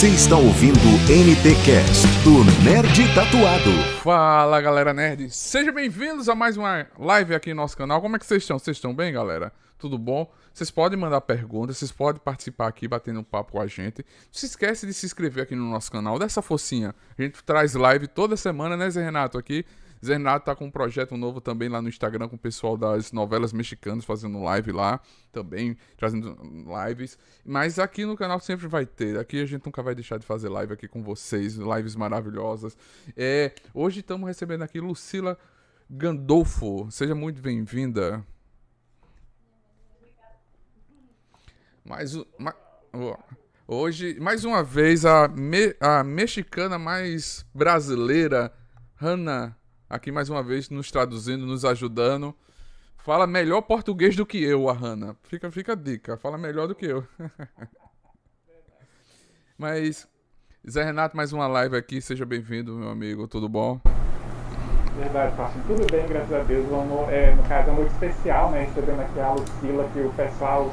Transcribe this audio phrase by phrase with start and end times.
[0.00, 3.70] Você está ouvindo o NTcast do Nerd Tatuado.
[4.02, 8.00] Fala galera nerd, sejam bem-vindos a mais uma live aqui no nosso canal.
[8.00, 8.58] Como é que vocês estão?
[8.58, 9.52] Vocês estão bem, galera?
[9.78, 10.32] Tudo bom?
[10.54, 13.98] Vocês podem mandar perguntas, vocês podem participar aqui, batendo um papo com a gente.
[13.98, 16.94] Não se esquece de se inscrever aqui no nosso canal, dessa focinha.
[17.18, 19.36] A gente traz live toda semana, né, Zé Renato?
[19.36, 19.66] Aqui
[20.04, 23.12] Zé Renato tá com um projeto novo também lá no Instagram com o pessoal das
[23.12, 25.00] novelas mexicanas fazendo live lá,
[25.30, 26.36] também trazendo
[26.86, 27.18] lives.
[27.44, 29.18] Mas aqui no canal sempre vai ter.
[29.18, 32.76] Aqui a gente nunca vai deixar de fazer live aqui com vocês, lives maravilhosas.
[33.16, 35.38] É, hoje estamos recebendo aqui Lucila
[35.90, 36.90] Gandolfo.
[36.90, 38.24] Seja muito bem-vinda.
[41.84, 42.54] Mais, ma,
[43.66, 48.52] hoje, mais uma vez, a, me, a mexicana mais brasileira,
[48.94, 49.59] Hannah
[49.90, 52.32] aqui mais uma vez nos traduzindo, nos ajudando.
[52.98, 55.16] Fala melhor português do que eu, a Hanna.
[55.24, 57.04] Fica, fica a dica, fala melhor do que eu.
[59.58, 60.08] Mas,
[60.68, 63.80] Zé Renato, mais uma live aqui, seja bem-vindo, meu amigo, tudo bom?
[64.96, 65.62] Verdade, Fábio.
[65.66, 66.66] Tudo bem, graças a Deus.
[66.68, 68.64] Vamos, é, no caso, é muito especial, né?
[68.64, 70.70] Recebendo aqui a Lucila, que o pessoal,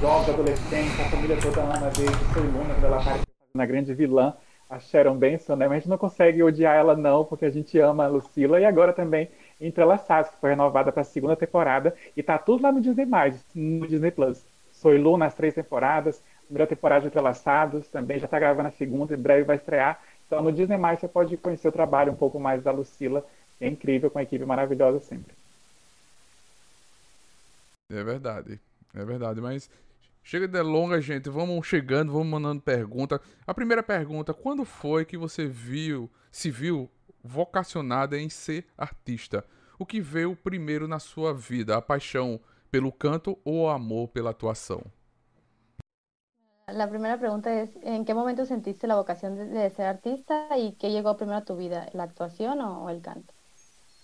[0.00, 4.34] jovens, adolescentes, a família toda ama desde Foi Luna, quando ela apareceu na grande vilã
[4.74, 5.68] a Sharon Benson, né?
[5.68, 8.64] Mas a gente não consegue odiar ela não, porque a gente ama a Lucila e
[8.64, 9.28] agora também
[9.60, 13.06] Entrelaçados, que foi renovada para a segunda temporada e tá tudo lá no Disney+,
[13.54, 14.44] no Disney Plus.
[14.84, 19.18] Lu nas três temporadas, primeira temporada de Entrelaçados, também já está gravando a segunda, em
[19.18, 20.02] breve vai estrear.
[20.26, 23.24] Então no Disney+, você pode conhecer o trabalho um pouco mais da Lucila,
[23.60, 25.32] é incrível, com uma equipe maravilhosa sempre.
[27.90, 28.60] É verdade,
[28.94, 29.70] é verdade, mas
[30.26, 31.28] Chega de longa, gente.
[31.28, 33.20] Vamos chegando, vamos mandando pergunta.
[33.46, 36.90] A primeira pergunta: quando foi que você viu, se viu
[37.22, 39.44] vocacionada em ser artista?
[39.78, 41.76] O que veio primeiro na sua vida?
[41.76, 42.40] A paixão
[42.70, 44.82] pelo canto ou o amor pela atuação?
[46.68, 50.90] A primeira pergunta é: em que momento sentiste a vocação de, ser artista e que
[50.90, 53.34] chegou primeiro a tu vida, a atuação ou o canto?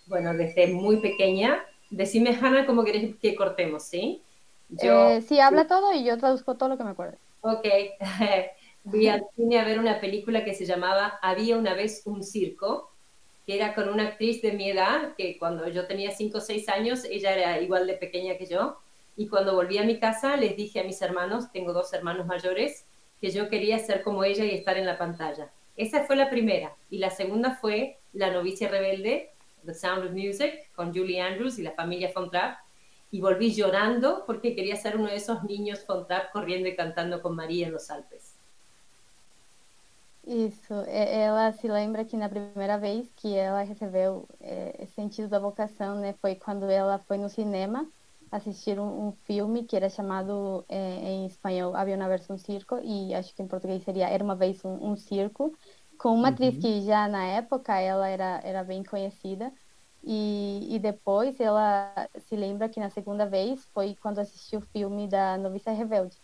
[0.07, 1.65] Bueno, desde muy pequeña.
[1.91, 4.23] Decime, Hanna, cómo querés que cortemos, ¿sí?
[4.71, 7.17] Yo, eh, sí, habla todo y yo traduzco todo lo que me acuerdo.
[7.41, 7.67] Ok.
[8.91, 12.91] Fui al cine a ver una película que se llamaba Había una vez un circo,
[13.47, 16.69] que era con una actriz de mi edad, que cuando yo tenía 5 o 6
[16.69, 18.79] años, ella era igual de pequeña que yo.
[19.17, 22.87] Y cuando volví a mi casa, les dije a mis hermanos, tengo dos hermanos mayores,
[23.21, 25.51] que yo quería ser como ella y estar en la pantalla.
[25.77, 26.75] Esa fue la primera.
[26.91, 29.31] Y la segunda fue La novicia rebelde,
[29.67, 32.59] The Sound of Music, con Julie Andrews y la familia Fontrapp
[33.11, 37.31] y volví llorando porque quería ser uno de esos niños Fontrap corriendo e cantando com
[37.31, 38.35] Maria nos Alpes.
[40.27, 45.39] Isso, ela se lembra que na primeira vez que ela recebeu é, esse sentido da
[45.39, 47.87] vocação, né, foi quando ela foi no cinema
[48.31, 52.79] assistir um, um filme que era chamado é, em espanhol Havia uma vez um circo
[52.85, 55.53] e acho que em português seria Era uma vez um, um circo,
[55.99, 56.35] com uma uhum.
[56.35, 59.53] atriz que já na época ela era era bem conhecida
[60.03, 65.07] e, e, depois ela se lembra que na segunda vez foi quando assistiu o filme
[65.09, 66.17] da Noviça Rebelde.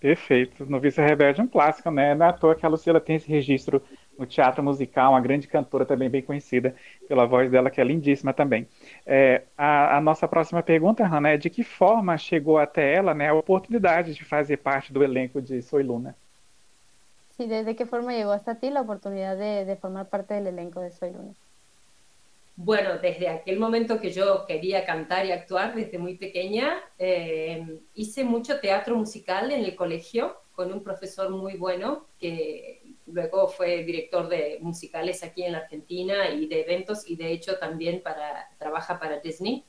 [0.00, 0.64] Perfeito.
[0.64, 2.14] Noviça Rebelde é um clássico, né?
[2.14, 3.82] Não é à toa que a Luciela tem esse registro
[4.16, 6.74] no teatro musical, uma grande cantora também bem conhecida
[7.06, 8.66] pela voz dela, que é lindíssima também.
[9.06, 13.28] É, a, a, nossa próxima pergunta, Hannah, é de que forma chegou até ela né,
[13.28, 16.16] a oportunidade de fazer parte do elenco de Soy Luna?
[17.36, 20.80] Sí, desde que forma llegó hasta ti la oportunidad de, de formar parte del elenco
[20.80, 21.34] de Soy Luna.
[22.60, 28.24] Bueno, desde aquel momento que yo quería cantar y actuar desde muy pequeña, eh, hice
[28.24, 34.28] mucho teatro musical en el colegio con un profesor muy bueno que luego fue director
[34.28, 38.98] de musicales aquí en la Argentina y de eventos y de hecho también para, trabaja
[38.98, 39.62] para Disney,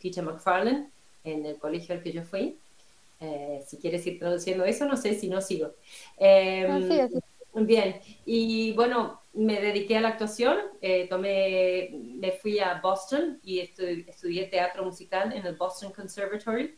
[0.00, 0.88] Peter McFarlane,
[1.24, 2.56] en el colegio al que yo fui.
[3.18, 5.72] Eh, si quieres ir traduciendo eso, no sé si no sigo.
[6.16, 7.18] Em, sí,
[7.64, 13.60] Bien, y bueno, me dediqué a la actuación, eh, tomé, me fui a Boston y
[13.60, 16.76] estudié teatro musical en el Boston Conservatory.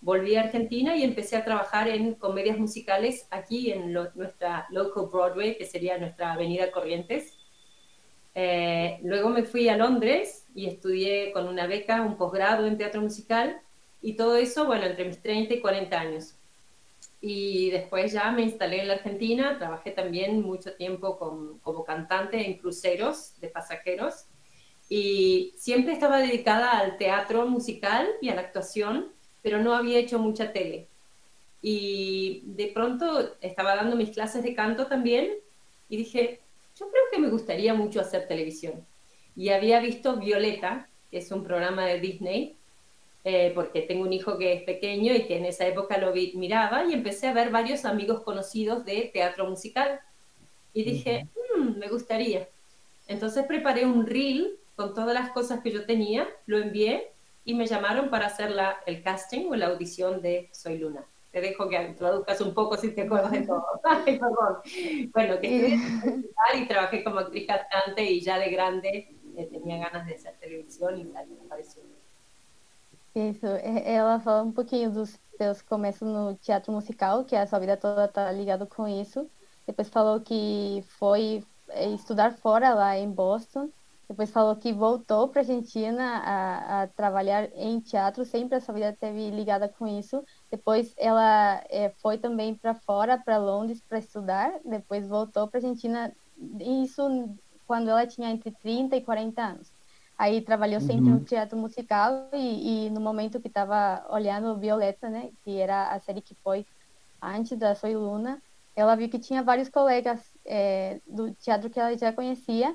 [0.00, 5.58] Volví a Argentina y empecé a trabajar en comedias musicales aquí en nuestra local Broadway,
[5.58, 7.34] que sería nuestra avenida Corrientes.
[8.34, 13.00] Eh, luego me fui a Londres y estudié con una beca un posgrado en teatro
[13.00, 13.60] musical
[14.00, 16.35] y todo eso, bueno, entre mis 30 y 40 años
[17.20, 21.18] y después ya me instalé en la Argentina, trabajé también mucho tiempo
[21.62, 24.26] como cantante en cruceros de pasajeros
[24.88, 30.18] y siempre estaba dedicada al teatro musical y a la actuación, pero no había hecho
[30.18, 30.88] mucha tele.
[31.62, 35.32] Y de pronto estaba dando mis clases de canto también
[35.88, 36.40] y dije,
[36.78, 38.86] yo creo que me gustaría mucho hacer televisión.
[39.34, 42.55] Y había visto Violeta, que es un programa de Disney,
[43.28, 46.32] eh, porque tengo un hijo que es pequeño y que en esa época lo vi,
[46.36, 50.00] miraba y empecé a ver varios amigos conocidos de teatro musical.
[50.72, 51.26] Y dije,
[51.58, 52.48] "Mm, me gustaría.
[53.08, 57.10] Entonces preparé un reel con todas las cosas que yo tenía, lo envié
[57.44, 61.04] y me llamaron para hacer la, el casting o la audición de Soy Luna.
[61.32, 63.64] Te dejo que traduzcas un poco si te acuerdas de todo.
[63.84, 65.10] Ay, perdón.
[65.12, 65.78] Bueno, que estudié
[66.62, 71.00] y trabajé como actriz cantante y ya de grande eh, tenía ganas de hacer televisión
[71.00, 71.82] y tal, me pareció.
[73.16, 77.74] Isso, ela fala um pouquinho dos seus começos no teatro musical, que a sua vida
[77.74, 79.26] toda tá ligado com isso.
[79.66, 83.70] Depois falou que foi eh, estudar fora lá em Boston.
[84.06, 88.92] Depois falou que voltou para Argentina a, a trabalhar em teatro, sempre a sua vida
[89.00, 90.22] teve ligada com isso.
[90.50, 94.60] Depois ela eh, foi também para fora, para Londres, para estudar.
[94.62, 96.14] Depois voltou para Argentina,
[96.60, 97.02] isso
[97.66, 99.75] quando ela tinha entre 30 e 40 anos.
[100.18, 105.30] Aí trabalhou sempre no teatro musical e, e no momento que estava olhando Violeta, né,
[105.44, 106.66] que era a série que foi
[107.22, 108.42] antes da Soy Luna,
[108.74, 112.74] ela viu que tinha vários colegas eh, do teatro que ela já conhecia,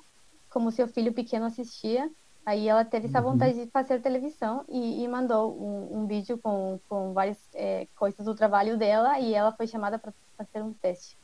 [0.49, 2.09] como seu filho pequeno assistia.
[2.45, 6.79] Aí ela teve essa vontade de fazer televisão e, e mandou um, um vídeo com,
[6.89, 11.17] com várias eh, coisas do trabalho dela e ela foi chamada para fazer um teste.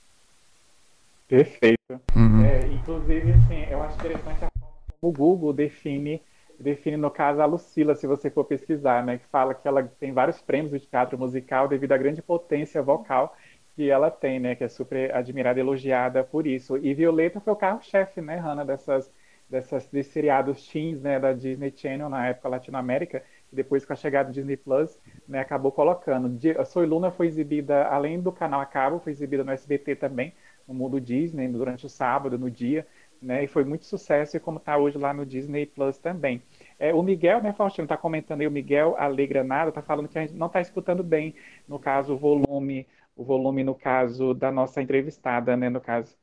[1.28, 1.78] Perfeito.
[2.16, 2.46] Uhum.
[2.46, 4.57] É, inclusive, assim, eu acho interessante a
[5.02, 6.22] o Google define,
[6.60, 9.18] define, no caso, a Lucila, se você for pesquisar, né?
[9.18, 13.36] Que fala que ela tem vários prêmios de teatro musical devido à grande potência vocal
[13.76, 14.56] que ela tem, né?
[14.56, 16.78] Que é super admirada e elogiada por isso.
[16.78, 19.12] E Violeta foi o carro-chefe, né, Hannah, dessas,
[19.50, 23.96] dessas, desses seriados teens, né, da Disney Channel na época Latinoamérica, e depois com a
[23.96, 26.38] chegada do Disney Plus, né, acabou colocando.
[26.60, 30.34] A Soy Luna foi exibida, além do canal a cabo, foi exibida no SBT também,
[30.68, 32.86] no mundo Disney, durante o sábado, no dia,
[33.22, 36.42] né, e foi muito sucesso, e como está hoje lá no Disney Plus também.
[36.80, 40.22] É, o Miguel, né, Faustino, está comentando aí, o Miguel Alegranado está falando que a
[40.22, 41.36] gente não está escutando bem,
[41.68, 46.16] no caso, o volume, o volume, no caso, da nossa entrevistada, né, no caso.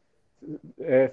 [0.81, 1.11] É,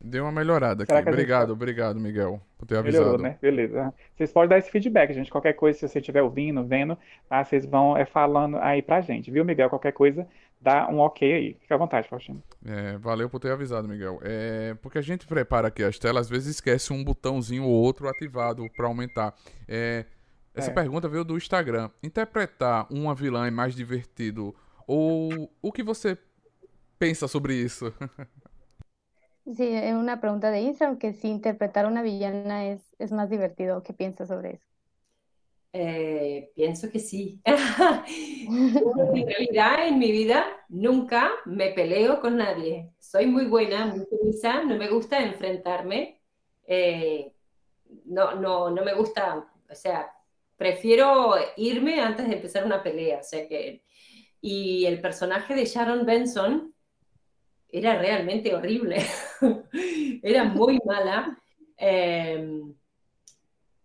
[0.00, 0.92] Deu uma melhorada aqui.
[0.92, 3.22] Será que a gente Obrigado, obrigado, Miguel, por ter Melhorou, avisado.
[3.22, 3.38] né?
[3.40, 3.94] Beleza.
[4.14, 5.30] Vocês podem dar esse feedback, gente.
[5.30, 6.98] Qualquer coisa, se você estiver ouvindo, vendo,
[7.28, 7.42] tá?
[7.42, 9.70] Vocês vão é, falando aí pra gente, viu, Miguel?
[9.70, 10.26] Qualquer coisa,
[10.60, 11.54] dá um ok aí.
[11.60, 12.42] Fica à vontade, Faustino.
[12.64, 14.18] É, valeu por ter avisado, Miguel.
[14.22, 18.08] É, porque a gente prepara aqui as telas, às vezes esquece um botãozinho ou outro
[18.08, 19.34] ativado para aumentar.
[19.68, 20.04] É,
[20.54, 20.72] essa É.
[20.72, 21.90] pergunta veio do Instagram.
[22.02, 24.54] Interpretar uma vilã é mais divertido?
[24.86, 26.18] Ou o que você
[26.98, 27.92] pensa sobre isso?
[29.46, 33.82] Sí, es una pregunta de Instagram que si interpretar una villana es, es más divertido.
[33.82, 34.66] ¿Qué piensas sobre eso?
[35.78, 37.38] Eh, pienso que sí.
[37.44, 42.92] En realidad, en mi vida nunca me peleo con nadie.
[42.98, 46.22] Soy muy buena, muy sumisa, no me gusta enfrentarme.
[46.66, 47.30] Eh,
[48.06, 50.10] no, no, no me gusta, o sea,
[50.56, 53.20] prefiero irme antes de empezar una pelea.
[53.20, 53.84] O que,
[54.40, 56.74] y el personaje de Sharon Benson
[57.68, 59.04] era realmente horrible.
[60.22, 61.38] Era muy mala.
[61.76, 62.62] Eh,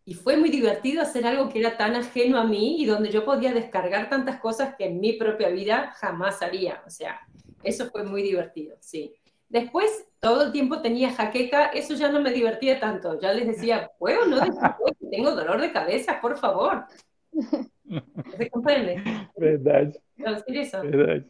[0.06, 3.24] y fue muy divertido hacer algo que era tan ajeno a mí y donde yo
[3.24, 6.82] podía descargar tantas cosas que en mi propia vida jamás haría.
[6.86, 7.20] O sea,
[7.64, 9.14] eso fue muy divertido, sí.
[9.48, 13.20] Después, todo el tiempo tenía jaqueca, eso ya no me divertía tanto.
[13.20, 16.20] Ya les decía, ¿puedo no que tengo dolor de cabeza?
[16.22, 16.86] Por favor.
[18.38, 19.04] ¿Se comprende?
[19.36, 20.82] Verdade, No, decir eso.
[20.82, 21.30] verdade.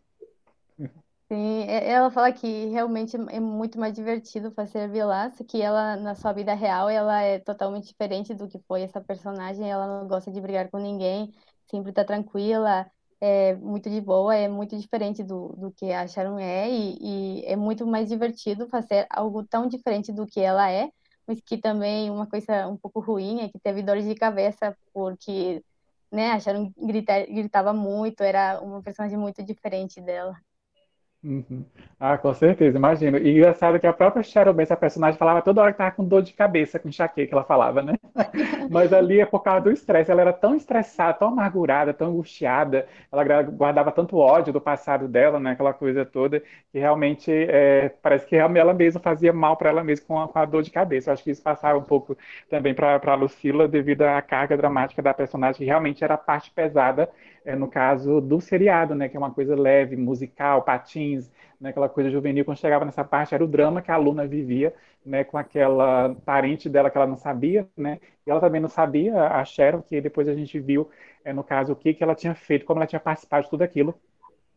[1.31, 5.95] Sim, e- ela fala que realmente é muito mais divertido fazer vilã, só que ela,
[5.95, 9.69] na sua vida real, ela é totalmente diferente do que foi essa personagem.
[9.71, 11.33] Ela não gosta de brigar com ninguém,
[11.69, 12.85] sempre tá tranquila,
[13.21, 17.45] é muito de boa, é muito diferente do, do que a Sharon é, e, e
[17.45, 20.89] é muito mais divertido fazer algo tão diferente do que ela é,
[21.25, 25.63] mas que também uma coisa um pouco ruim é que teve dores de cabeça, porque,
[26.11, 30.35] né, a Sharon grita, gritava muito, era uma personagem muito diferente dela.
[31.23, 31.63] Uhum.
[31.99, 33.15] Ah, com certeza, imagino.
[33.19, 36.03] E engraçado que a própria Cheryl Benson, a personagem, falava toda hora que tava com
[36.03, 37.93] dor de cabeça, com enxaqueca, ela falava, né?
[38.71, 40.09] Mas ali é por causa do estresse.
[40.09, 45.39] Ela era tão estressada, tão amargurada, tão angustiada, ela guardava tanto ódio do passado dela,
[45.39, 45.51] né?
[45.51, 46.39] Aquela coisa toda,
[46.71, 50.39] que realmente é, parece que ela mesma fazia mal para ela mesma com a, com
[50.39, 51.11] a dor de cabeça.
[51.11, 52.17] Eu acho que isso passava um pouco
[52.49, 56.49] também para para Lucila devido à carga dramática da personagem, que realmente era a parte
[56.51, 57.07] pesada,
[57.45, 59.09] é, no caso do seriado, né?
[59.09, 61.29] Que é uma coisa leve, musical, patins,
[61.59, 64.73] né, aquela coisa juvenil, quando chegava nessa parte, era o drama que a aluna vivia,
[65.05, 69.27] né, com aquela parente dela que ela não sabia, né, e ela também não sabia,
[69.27, 70.89] a Cheryl, que depois a gente viu,
[71.23, 73.61] é, no caso, o que que ela tinha feito, como ela tinha participado de tudo
[73.61, 73.93] aquilo,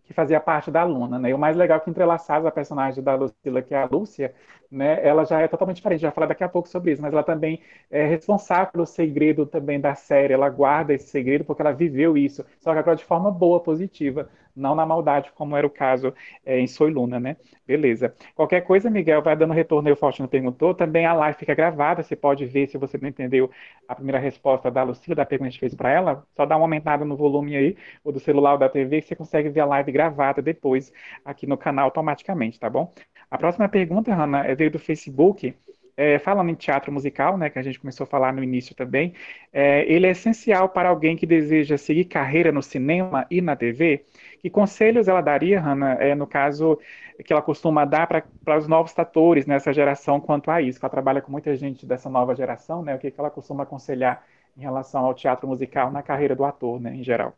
[0.04, 1.30] que fazia parte da Luna, né?
[1.30, 4.34] E o mais legal é que entrelaçados a personagem da Lucila, que é a Lúcia,
[4.70, 5.04] né?
[5.06, 7.60] Ela já é totalmente diferente, já falar daqui a pouco sobre isso, mas ela também
[7.90, 12.44] é responsável pelo segredo também da série, ela guarda esse segredo porque ela viveu isso,
[12.60, 16.58] só que agora de forma boa, positiva, não na maldade, como era o caso é,
[16.58, 17.36] em Soy Luna, né?
[17.66, 18.14] Beleza.
[18.34, 22.02] Qualquer coisa, Miguel, vai dando retorno aí, o Faustino perguntou, também a live fica gravada,
[22.02, 23.50] você pode ver se você não entendeu
[23.88, 26.56] a primeira resposta da Lucila, da pergunta que a gente fez para ela, só dá
[26.56, 29.60] uma aumentada no volume aí, ou do celular ou da TV, que você consegue ver
[29.60, 30.92] a live gravada depois
[31.24, 32.92] aqui no canal automaticamente, tá bom?
[33.30, 35.54] A próxima pergunta, Hanna, é veio do Facebook.
[35.96, 39.14] É, falando em teatro musical, né, que a gente começou a falar no início também,
[39.52, 44.04] é, ele é essencial para alguém que deseja seguir carreira no cinema e na TV?
[44.44, 46.78] Que conselhos ela daria, Hanna, é, no caso
[47.24, 50.78] que ela costuma dar para os novos atores nessa geração quanto a isso?
[50.82, 52.94] Ela trabalha com muita gente dessa nova geração, né?
[52.94, 54.22] O que, que ela costuma aconselhar
[54.54, 57.32] em relação ao teatro musical na carreira do ator, né, em geral?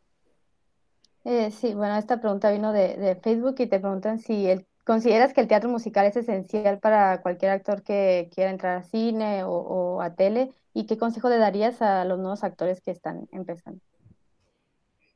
[1.25, 5.32] Eh, sí, bueno, esta pregunta vino de, de Facebook y te preguntan si el, consideras
[5.32, 9.50] que el teatro musical es esencial para cualquier actor que quiera entrar a cine o,
[9.52, 13.80] o a tele y qué consejo le darías a los nuevos actores que están empezando.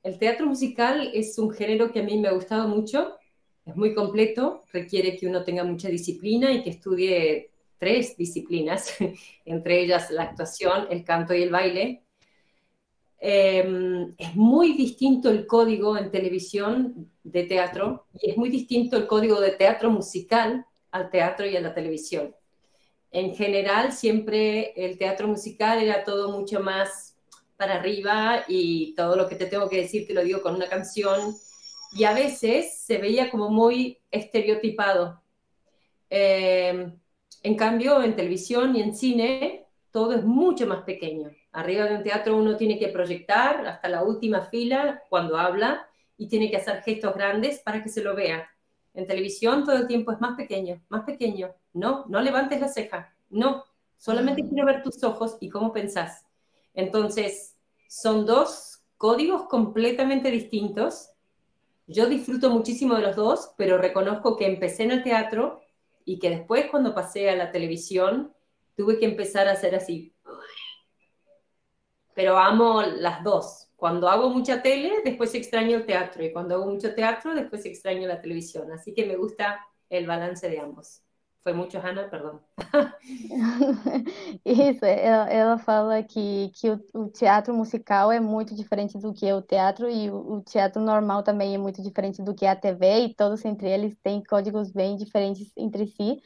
[0.02, 3.16] El teatro musical es un género que a mí me ha gustado mucho,
[3.66, 8.95] es muy completo, requiere que uno tenga mucha disciplina y que estudie tres disciplinas,
[9.45, 12.02] entre ellas la actuación, el canto y el baile.
[13.23, 19.07] Eh, es muy distinto el código en televisión de teatro y es muy distinto el
[19.07, 22.35] código de teatro musical al teatro y a la televisión.
[23.11, 27.10] En general, siempre el teatro musical era todo mucho más
[27.61, 30.67] para arriba y todo lo que te tengo que decir te lo digo con una
[30.67, 31.35] canción
[31.93, 35.21] y a veces se veía como muy estereotipado.
[36.09, 36.90] Eh,
[37.43, 41.33] en cambio, en televisión y en cine todo es mucho más pequeño.
[41.52, 45.87] Arriba de un teatro uno tiene que proyectar hasta la última fila cuando habla
[46.17, 48.49] y tiene que hacer gestos grandes para que se lo vea.
[48.95, 51.50] En televisión todo el tiempo es más pequeño, más pequeño.
[51.75, 53.14] No, no levantes la ceja.
[53.29, 53.64] No,
[53.99, 56.25] solamente quiero ver tus ojos y cómo pensás.
[56.74, 57.56] Entonces,
[57.88, 61.10] son dos códigos completamente distintos.
[61.86, 65.60] Yo disfruto muchísimo de los dos, pero reconozco que empecé en el teatro
[66.04, 68.32] y que después cuando pasé a la televisión
[68.76, 70.14] tuve que empezar a hacer así.
[72.14, 73.68] Pero amo las dos.
[73.76, 76.24] Cuando hago mucha tele, después extraño el teatro.
[76.24, 78.70] Y cuando hago mucho teatro, después extraño la televisión.
[78.72, 81.02] Así que me gusta el balance de ambos.
[81.42, 82.38] Foi muito, Hannah, perdão.
[84.44, 89.26] Isso, ela, ela, fala que, que o, o, teatro musical é muito diferente do que
[89.26, 92.50] é o teatro e o, o, teatro normal também é muito diferente do que é
[92.50, 96.20] a TV e todos entre eles têm códigos bem diferentes entre si,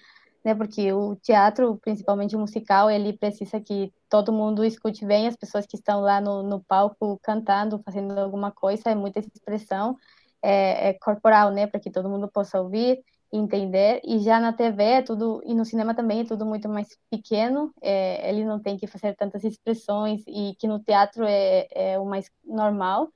[0.44, 0.52] né?
[0.52, 5.64] Porque o teatro, principalmente o musical, ele precisa que todo mundo escute bem as pessoas
[5.64, 9.97] que estão lá no, no palco cantando, fazendo alguma coisa, é muita expressão
[10.42, 11.66] é, é corporal, né?
[11.66, 13.02] Para que todo mundo possa ouvir
[13.37, 14.00] entender.
[14.05, 17.73] E já na TV é tudo e no cinema também é tudo muito mais pequeno.
[17.83, 22.05] É, ele não tem que fazer tantas expressões e que no teatro é, é o
[22.07, 23.11] mais normal.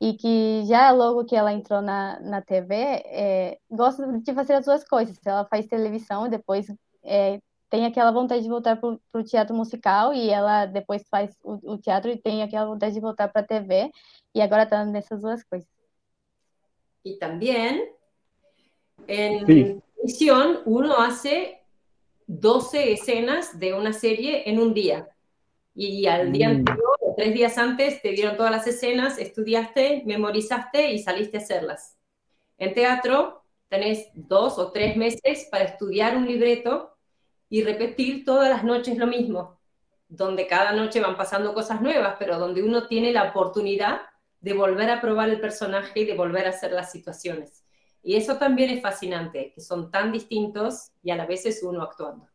[0.00, 4.64] E que já logo que ela entrou na, na TV, é, gosta de fazer as
[4.66, 5.18] duas coisas.
[5.24, 6.66] Ela faz televisão e depois
[7.02, 7.40] é,
[7.70, 10.12] tem aquela vontade de voltar para o teatro musical.
[10.14, 13.46] E ela depois faz o, o, teatro e tem aquela vontade de voltar para a
[13.46, 13.90] TV
[14.34, 15.68] e agora está nessas duas coisas.
[17.04, 17.92] E também,
[19.08, 21.62] em televisión uno hace
[22.26, 25.08] 12 escenas de una serie en un día.
[25.74, 26.52] Y al día mm.
[26.52, 31.96] anterior, tres días antes, te dieron todas las escenas, estudiaste, memorizaste y saliste a hacerlas.
[32.58, 36.96] En teatro tenés dos o tres meses para estudiar un libreto
[37.48, 39.58] y repetir todas las noches lo mismo,
[40.08, 44.02] donde cada noche van pasando cosas nuevas, pero donde uno tiene la oportunidad
[44.40, 47.63] de volver a probar el personaje y de volver a hacer las situaciones.
[48.04, 51.82] Y eso también es fascinante, que son tan distintos y a la vez es uno
[51.82, 52.28] actuando.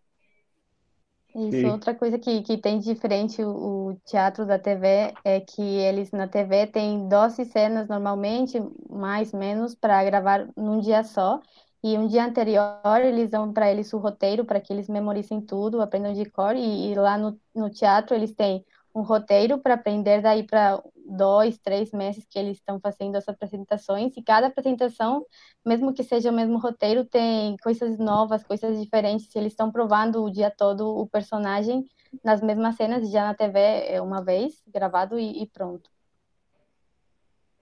[1.36, 1.68] Isso, Sim.
[1.68, 6.28] outra coisa que, que tem diferente o, o, teatro da TV é que eles na
[6.28, 8.60] TV têm 12 cenas normalmente,
[8.90, 11.40] mais menos, para gravar num dia só.
[11.84, 15.82] E um dia anterior eles dão para eles o roteiro para que eles memorizem tudo,
[15.82, 16.56] aprendam de cor.
[16.56, 21.58] E, e lá no, no teatro eles têm um roteiro para aprender daí para dois,
[21.58, 25.26] três meses que eles estão fazendo as apresentações e cada apresentação,
[25.66, 29.36] mesmo que seja o mesmo roteiro, tem coisas novas, coisas diferentes.
[29.36, 31.86] Eles estão provando o dia todo o personagem
[32.24, 35.90] nas mesmas cenas, já na TV é uma vez gravado e, e pronto.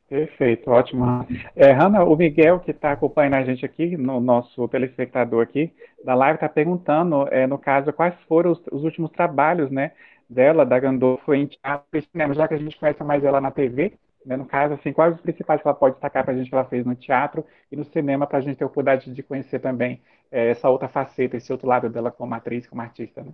[0.10, 1.28] Perfeito, ótimo.
[1.54, 5.70] É, Hanna, o Miguel, que está acompanhando a gente aqui, no nosso telespectador aqui
[6.04, 9.92] da live, está perguntando, é, no caso, quais foram os, os últimos trabalhos, né,
[10.30, 13.52] dela, da Gandolfo, em teatro e cinema, já que a gente conhece mais ela na
[13.52, 14.36] TV, Né?
[14.38, 16.66] No caso, assim, quais os principais que ela pode destacar para a gente que ela
[16.66, 20.02] fez no teatro e no cinema para a gente ter a oportunidade de conhecer também
[20.32, 23.34] é, essa outra faceta, esse outro lado dela como atriz, como artista, né?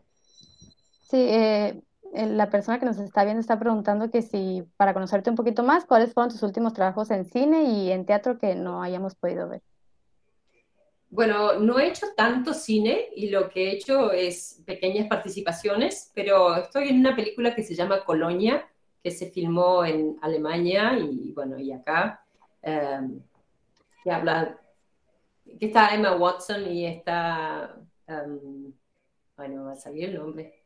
[1.01, 1.81] Sí, eh,
[2.13, 5.85] la persona que nos está viendo está preguntando que si, para conocerte un poquito más,
[5.85, 9.61] ¿cuáles fueron tus últimos trabajos en cine y en teatro que no hayamos podido ver?
[11.13, 16.55] Bueno, no he hecho tanto cine y lo que he hecho es pequeñas participaciones, pero
[16.55, 18.67] estoy en una película que se llama Colonia,
[19.03, 22.25] que se filmó en Alemania y bueno, y acá,
[22.63, 23.21] um,
[24.03, 24.59] que habla,
[25.59, 27.77] que está Emma Watson y está,
[29.37, 30.63] bueno, va a salir el nombre.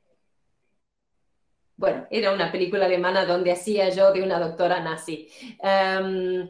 [1.75, 5.27] Bueno, era una película alemana donde hacía yo de una doctora nazi.
[5.59, 6.47] Um,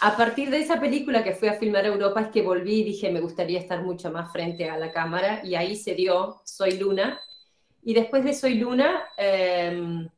[0.00, 2.84] a partir de esa película que fui a filmar a Europa es que volví y
[2.84, 6.78] dije, me gustaría estar mucho más frente a la cámara y ahí se dio Soy
[6.78, 7.20] Luna.
[7.82, 10.08] Y después de Soy Luna, eh,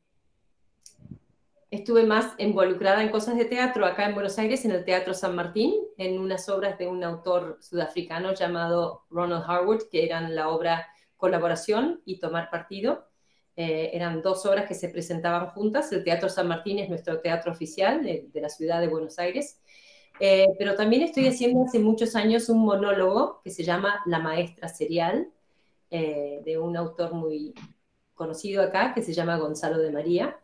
[1.75, 5.35] estuve más involucrada en cosas de teatro acá en Buenos Aires, en el Teatro San
[5.35, 10.87] Martín, en unas obras de un autor sudafricano llamado Ronald Harwood, que eran la obra
[11.17, 13.09] Colaboración y Tomar Partido.
[13.57, 15.91] Eh, eran dos obras que se presentaban juntas.
[15.93, 19.61] El Teatro San Martín es nuestro teatro oficial de, de la ciudad de Buenos Aires.
[20.21, 24.69] Eh, pero también estoy haciendo hace muchos años un monólogo que se llama La Maestra
[24.69, 25.29] Serial,
[25.91, 27.55] eh, de un autor muy
[28.15, 30.39] conocido acá que se llama Gonzalo de María.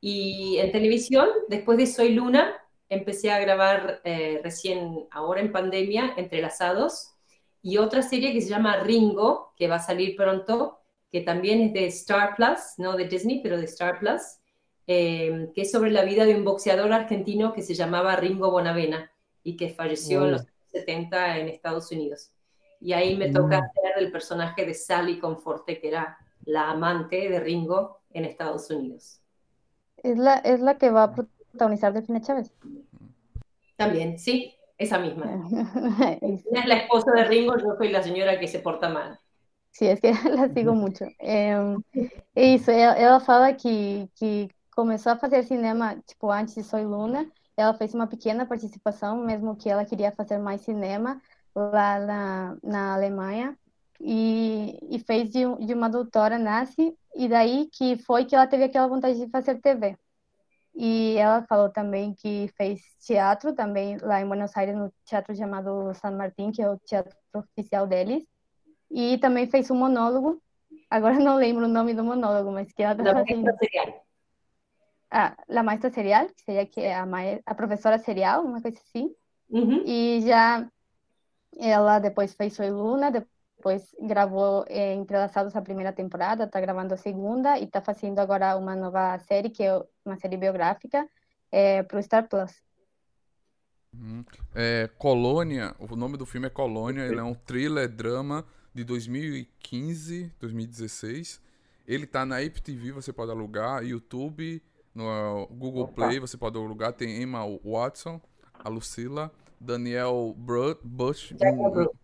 [0.00, 2.54] Y en televisión, después de Soy Luna,
[2.88, 7.14] empecé a grabar eh, recién ahora en pandemia, Entrelazados,
[7.62, 10.80] y otra serie que se llama Ringo, que va a salir pronto,
[11.10, 14.20] que también es de Star Plus, no de Disney, pero de Star Plus,
[14.86, 19.10] eh, que es sobre la vida de un boxeador argentino que se llamaba Ringo Bonavena
[19.42, 20.24] y que falleció Mm.
[20.24, 22.30] en los años 70 en Estados Unidos.
[22.80, 27.40] Y ahí me toca hacer el personaje de Sally Conforte, que era la amante de
[27.40, 29.20] Ringo en Estados Unidos.
[30.02, 32.52] Es la, es la que va a protagonizar Delfina Chávez.
[33.76, 35.24] También, sí, esa misma.
[36.20, 39.18] Es la esposa de Ringo, yo soy la señora que se porta mal.
[39.70, 40.72] Sim, é que ela sigo.
[41.18, 41.52] É,
[42.36, 46.84] é isso, ela, ela fala que, que começou a fazer cinema, tipo, antes de Soy
[46.84, 51.20] Luna, ela fez uma pequena participação, mesmo que ela queria fazer mais cinema
[51.54, 53.56] lá na, na Alemanha,
[54.00, 58.64] e, e fez de, de uma doutora nazi, e daí que foi que ela teve
[58.64, 59.96] aquela vontade de fazer TV.
[60.74, 65.94] E ela falou também que fez teatro também lá em Buenos Aires, no teatro chamado
[65.94, 68.24] San Martín, que é o teatro oficial deles,
[68.90, 70.42] e também fez um monólogo.
[70.90, 73.52] Agora não lembro o nome do monólogo, mas que ela tá fazendo.
[75.14, 75.36] Serial.
[75.36, 77.06] Ah, La Maestra Serial, que seria que é a,
[77.46, 79.14] a professora serial, uma coisa assim.
[79.48, 79.84] Ujú.
[79.86, 80.68] E já
[81.56, 86.96] ela depois fez Soy Luna, depois gravou eh, Entrelaçados a primeira temporada, tá gravando a
[86.96, 91.08] segunda e tá fazendo agora uma nova série, que é uma série biográfica,
[91.52, 92.52] eh, pro Star Plus.
[93.94, 94.24] Uhum.
[94.52, 100.32] É, Colônia, o nome do filme é Colônia, ele é um thriller drama de 2015,
[100.40, 101.40] 2016.
[101.86, 104.60] Ele tá na App TV, você pode alugar, YouTube,
[104.94, 105.04] no
[105.44, 105.94] uh, Google Opa.
[105.94, 106.92] Play, você pode alugar.
[106.92, 108.20] Tem Emma Watson,
[108.62, 109.30] a Lucila,
[109.60, 111.94] Daniel Bru- Bush, Bru-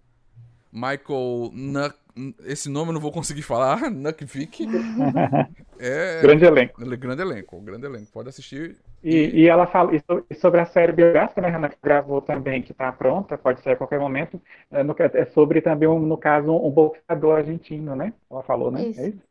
[0.72, 1.96] Michael Nuck,
[2.44, 4.66] esse nome eu não vou conseguir falar, Nuckvik.
[5.78, 6.80] É, Grande elenco.
[6.80, 8.12] ele é grande elenco, grande elenco.
[8.12, 8.78] Pode assistir.
[9.02, 12.62] E, e ela fala e so- sobre a série biográfica, né, Renan, que gravou também,
[12.62, 14.82] que está pronta, pode ser a qualquer momento, é,
[15.22, 18.12] é sobre também, um, no caso, um boxeador argentino, né?
[18.30, 18.86] Ela falou, né?
[18.90, 19.00] Isso.
[19.00, 19.29] É isso?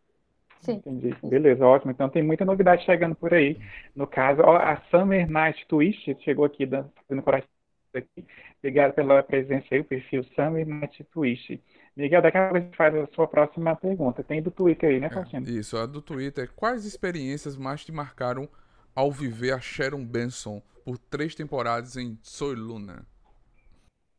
[0.62, 0.84] Sim.
[0.86, 1.18] Entendi.
[1.24, 1.92] Beleza, ótimo.
[1.92, 3.58] Então tem muita novidade chegando por aí.
[3.96, 7.50] No caso, ó, a Summer Night Twist chegou aqui, fazendo coração
[7.96, 8.26] aqui.
[8.60, 11.62] Obrigado pela presença aí, o perfil Summer Night Twist.
[11.96, 14.24] Miguel, daqui a pouco a gente faz a sua próxima pergunta.
[14.24, 15.50] Tem do Twitter aí, né, É, Faustino?
[15.52, 16.52] isso, a do Twitter.
[16.56, 18.48] Quais experiências mais te marcaram
[18.96, 23.06] ao viver a Sharon Benson por três temporadas em Soy Luna?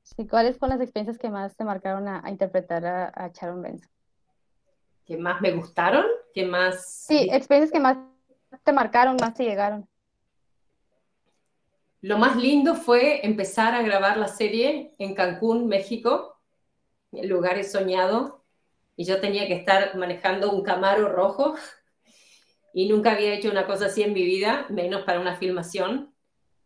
[0.03, 3.63] Sí, ¿cuáles fueron las experiencias que más te marcaron a, a interpretar a, a Sharon
[3.63, 3.89] Benson?
[5.11, 6.07] ¿Qué más me gustaron?
[6.33, 7.05] ¿Qué más?
[7.09, 7.97] Sí, experiencias que más
[8.63, 9.89] te marcaron, más te llegaron.
[12.01, 16.41] Lo más lindo fue empezar a grabar la serie en Cancún, México,
[17.11, 18.45] el lugar es soñado,
[18.95, 21.57] y yo tenía que estar manejando un Camaro rojo,
[22.73, 26.15] y nunca había hecho una cosa así en mi vida, menos para una filmación,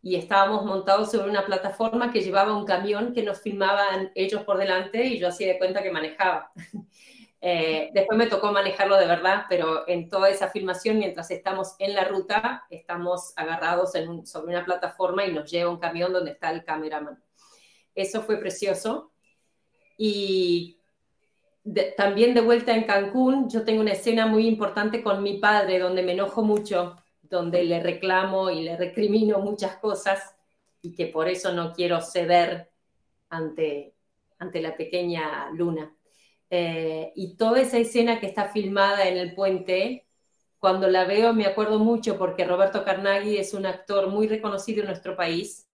[0.03, 4.59] y estábamos montados sobre una plataforma que llevaba un camión que nos filmaban ellos por
[4.59, 6.51] delante, y yo hacía de cuenta que manejaba.
[7.47, 11.93] Eh, después me tocó manejarlo de verdad, pero en toda esa filmación, mientras estamos en
[11.93, 16.49] la ruta, estamos agarrados en sobre una plataforma y nos lleva un camión donde está
[16.49, 17.23] el cameraman.
[17.93, 19.11] Eso fue precioso.
[19.95, 20.79] Y
[21.95, 26.01] también de vuelta en Cancún, yo tengo una escena muy importante con mi padre, donde
[26.01, 30.35] me enojo mucho, donde le reclamo y le recrimino muchas cosas
[30.81, 32.71] y que por eso no quiero ceder
[33.29, 33.93] ante,
[34.39, 35.95] ante la pequeña Luna.
[36.49, 40.07] Eh, y toda esa escena que está filmada en el puente,
[40.59, 44.87] cuando la veo me acuerdo mucho porque Roberto Carnaghi es un actor muy reconocido en
[44.87, 45.67] nuestro país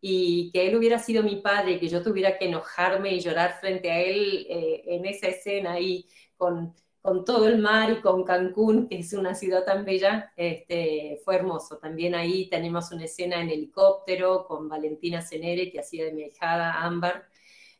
[0.00, 3.90] y que él hubiera sido mi padre, que yo tuviera que enojarme y llorar frente
[3.90, 8.88] a él eh, en esa escena ahí con, con, todo el mar y con Cancún,
[8.88, 11.78] que es una ciudad tan bella, este, fue hermoso.
[11.78, 16.82] También ahí tenemos una escena en helicóptero con Valentina Cenere, que hacía de mi hijada
[16.84, 17.26] Ámbar.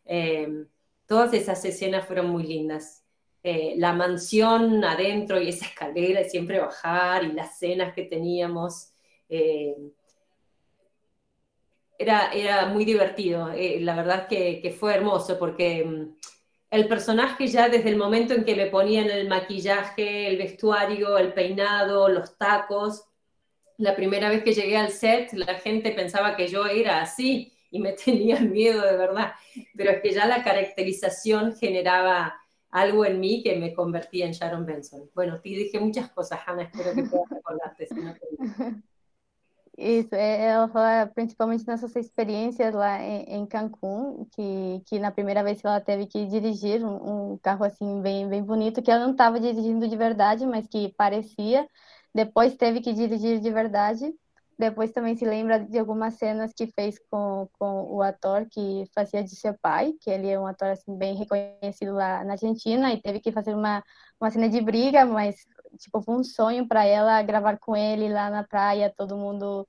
[0.06, 0.66] Eh,
[1.06, 3.04] todas esas escenas fueron muy lindas.
[3.42, 8.92] Eh, la mansión adentro y esa escalera y siempre bajar y las cenas que teníamos.
[9.28, 9.76] Eh,
[11.98, 13.50] era, era muy divertido.
[13.52, 16.16] Eh, la verdad que, fue hermoso porque mm,
[16.70, 21.32] el personaje ya desde el momento en que me ponían el maquillaje, el vestuario, el
[21.32, 23.04] peinado, los tacos,
[23.78, 27.80] la primera vez que llegué al set la gente pensaba que yo era así y
[27.80, 29.32] me tenían miedo de verdad,
[29.76, 32.34] pero es que ya la caracterización generaba
[32.70, 35.08] algo en mí que me convertía en Sharon Benson.
[35.14, 37.86] Bueno, te dije muchas cosas, Hannah, espero que puedas recordarte.
[37.86, 37.96] Te
[39.78, 45.62] Isso, ela fala principalmente nessas experiências lá em, em Cancún, que, que na primeira vez
[45.62, 49.38] ela teve que dirigir um, um carro assim bem, bem bonito, que ela não estava
[49.38, 51.68] dirigindo de verdade, mas que parecia.
[52.14, 54.14] Depois teve que dirigir de verdade
[54.58, 59.22] depois também se lembra de algumas cenas que fez com, com o ator que fazia
[59.22, 63.00] de seu pai, que ele é um ator assim, bem reconhecido lá na Argentina, e
[63.00, 63.82] teve que fazer uma,
[64.18, 65.36] uma cena de briga, mas
[65.78, 69.68] tipo, foi um sonho para ela gravar com ele lá na praia, todo mundo.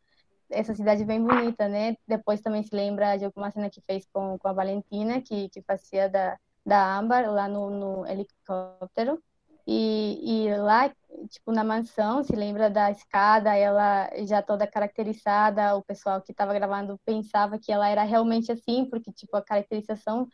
[0.49, 1.97] Essa cidade bem bonita, né?
[2.07, 5.61] Depois também se lembra de alguma cena que fez com, com a Valentina, que, que
[5.61, 9.21] fazia da, da Amber lá no, no helicóptero.
[9.69, 10.89] E, e lá,
[11.29, 16.53] tipo, na mansão, se lembra da escada, ela já toda caracterizada, o pessoal que estava
[16.53, 20.25] gravando pensava que ela era realmente assim, porque, tipo, a caracterização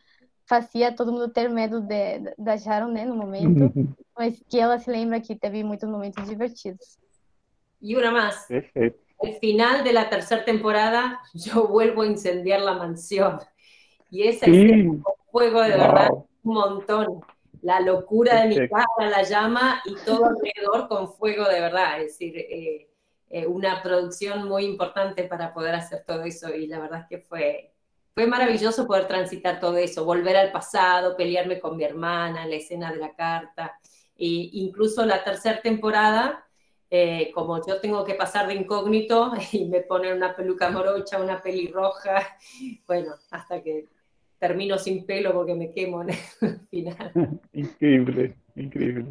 [0.46, 3.72] fazia todo mundo ter medo de, da Sharon, né, no momento,
[4.16, 6.96] mas que ela se lembra que teve muitos momentos divertidos.
[7.82, 8.46] E uma mais.
[8.46, 8.98] Perfeito.
[9.20, 13.40] Al final de la tercera temporada, yo vuelvo a incendiar la mansión.
[14.10, 14.52] Y esa sí.
[14.52, 15.78] escena con fuego, de wow.
[15.78, 16.10] verdad,
[16.44, 17.24] un montón.
[17.64, 21.98] La locura de mi casa, la llama y todo alrededor con fuego de verdad.
[22.02, 22.90] Es decir, eh,
[23.30, 27.18] eh, una producción muy importante para poder hacer todo eso y la verdad es que
[27.24, 27.72] fue,
[28.12, 32.92] fue maravilloso poder transitar todo eso, volver al pasado, pelearme con mi hermana, la escena
[32.92, 33.80] de la carta,
[34.14, 36.46] e incluso la tercera temporada,
[36.90, 41.40] eh, como yo tengo que pasar de incógnito y me ponen una peluca morocha, una
[41.40, 42.36] pelirroja,
[42.86, 43.88] bueno, hasta que
[44.44, 46.12] termino sin pelo porque me quemo no
[46.70, 47.10] final.
[47.54, 49.06] incrível, incrível.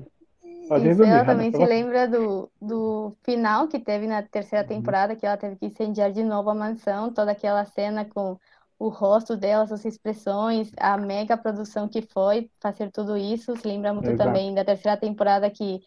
[0.45, 5.37] Isso, ela também se lembra do, do final que teve na terceira temporada, que ela
[5.37, 8.37] teve que incendiar de novo a mansão, toda aquela cena com
[8.79, 13.55] o rosto dela, suas expressões, a mega produção que foi fazer tudo isso.
[13.57, 14.29] Se lembra muito Exato.
[14.29, 15.81] também da terceira temporada que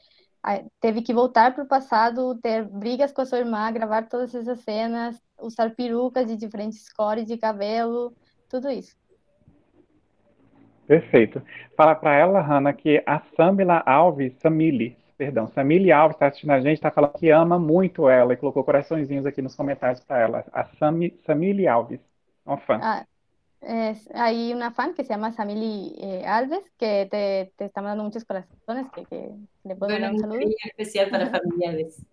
[0.80, 4.60] teve que voltar para o passado, ter brigas com a sua irmã, gravar todas essas
[4.60, 8.14] cenas, usar perucas de diferentes cores de cabelo,
[8.48, 8.94] tudo isso.
[10.86, 11.42] Perfeito.
[11.76, 16.60] Fala para ela, Hanna, que a Samila Alves, Samili, perdão, Samili Alves está assistindo a
[16.60, 20.44] gente, está falando que ama muito ela e colocou coraçõezinhos aqui nos comentários para ela.
[20.52, 22.00] A Sami, Samili Alves,
[22.44, 22.78] uma fã.
[22.82, 23.04] Ah,
[23.60, 28.04] es, hay una fan que se llama Samili eh, Alves que te, te, está mandando
[28.04, 29.30] muchos corazones, que, que
[29.64, 30.56] le puedo bueno, mandar un saludo.
[30.64, 32.06] especial para familiares.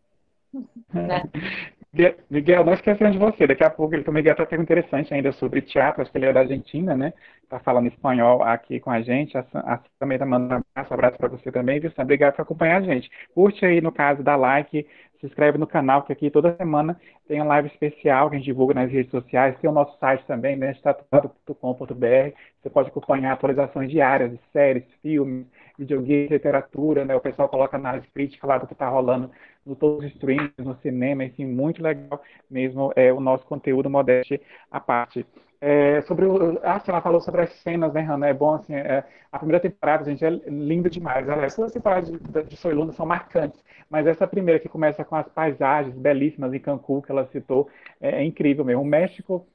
[2.30, 5.32] Miguel, não esquecendo de você, daqui a pouco ele também vai ter algo interessante ainda
[5.32, 7.14] sobre teatro, acho que ele é da Argentina, né?
[7.48, 10.94] Tá falando espanhol aqui com a gente, a, a também tá mandando um abraço, um
[10.96, 11.92] abraço para você também, viu?
[11.96, 13.12] Obrigado por acompanhar a gente.
[13.36, 14.88] Curte aí, no caso, dá like,
[15.20, 18.46] se inscreve no canal, que aqui toda semana tem uma live especial que a gente
[18.46, 24.32] divulga nas redes sociais, tem o nosso site também, né, você pode acompanhar atualizações diárias
[24.32, 25.46] de séries, filmes,
[25.78, 29.30] videogame, literatura, né, o pessoal coloca análise crítica lá do que está rolando
[29.66, 34.42] no todos os streams, no cinema, enfim, muito legal mesmo é, o nosso conteúdo modeste
[34.70, 35.26] à parte.
[35.66, 38.28] É, sobre o, ah, ela falou sobre as cenas, né, Hannah?
[38.28, 41.30] É bom, assim, é, a primeira temporada, gente, é linda demais.
[41.30, 45.06] Aliás, todas as temporadas de, de Soy Luna são marcantes, mas essa primeira que começa
[45.06, 47.70] com as paisagens belíssimas em Cancún, que ela citou,
[48.02, 48.82] é, é incrível mesmo.
[48.82, 49.48] O México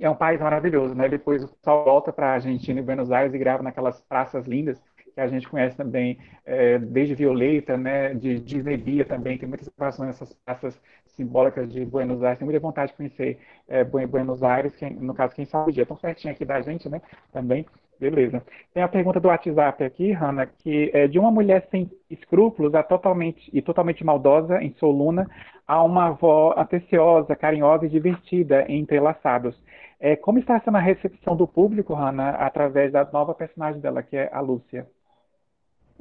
[0.00, 1.08] é um país maravilhoso, né?
[1.08, 4.80] Depois o pessoal volta para a Argentina e Buenos Aires e grava naquelas praças lindas
[5.14, 9.68] que a gente conhece também é, desde Violeta, né, de Disney Bia também, tem muitas
[9.68, 14.74] informações nessas praças simbólicas de Buenos Aires, tem muita vontade de conhecer é, Buenos Aires,
[14.76, 17.00] quem, no caso, quem sabe o dia, tão pertinho aqui da gente, né,
[17.32, 17.66] também,
[18.02, 18.42] Beleza.
[18.74, 22.82] Tem a pergunta do WhatsApp aqui, Hanna, que é de uma mulher sem escrúpulos a
[22.82, 25.24] totalmente, e totalmente maldosa em Soluna
[25.68, 29.56] a uma avó atenciosa, carinhosa e divertida Entrelaçados.
[30.00, 34.16] É, como está sendo a recepção do público, Hanna, através da nova personagem dela, que
[34.16, 34.84] é a Lúcia?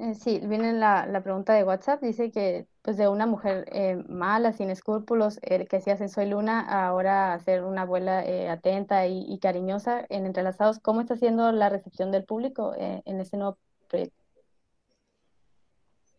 [0.02, 4.04] Eh, Sí, viene la, la pregunta de WhatsApp, dice que pues de una mujer eh,
[4.10, 9.06] mala, sin escrúpulos, eh, que hace Soy Luna, ahora a ser una abuela eh, atenta
[9.06, 14.16] y, cariñosa en Entrelazados, ¿cómo está siendo la recepción del público en este nuevo proyecto?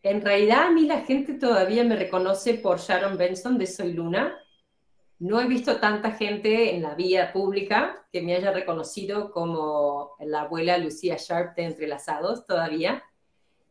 [0.01, 4.33] En realidad a mí la gente todavía me reconoce por Sharon Benson de Soy Luna.
[5.19, 10.41] No he visto tanta gente en la vía pública que me haya reconocido como la
[10.41, 13.03] abuela Lucía Sharp de Entrelazados todavía.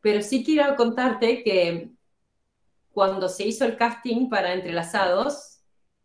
[0.02, 1.90] Pero sí quiero contarte que
[2.92, 5.60] cuando se hizo el casting para Entrelazados,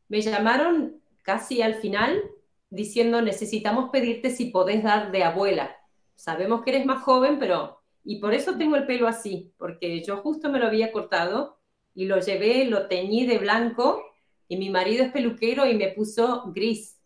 [0.07, 2.23] me llamaron casi al final
[2.69, 5.75] diciendo necesitamos pedirte si podés dar de abuela.
[6.15, 7.81] Sabemos que eres más joven, pero...
[8.10, 11.60] Y por eso tengo el pelo así, porque yo justo me lo había cortado
[11.93, 14.01] y lo llevé, lo teñí de blanco
[14.47, 16.97] y mi marido es peluquero y me puso gris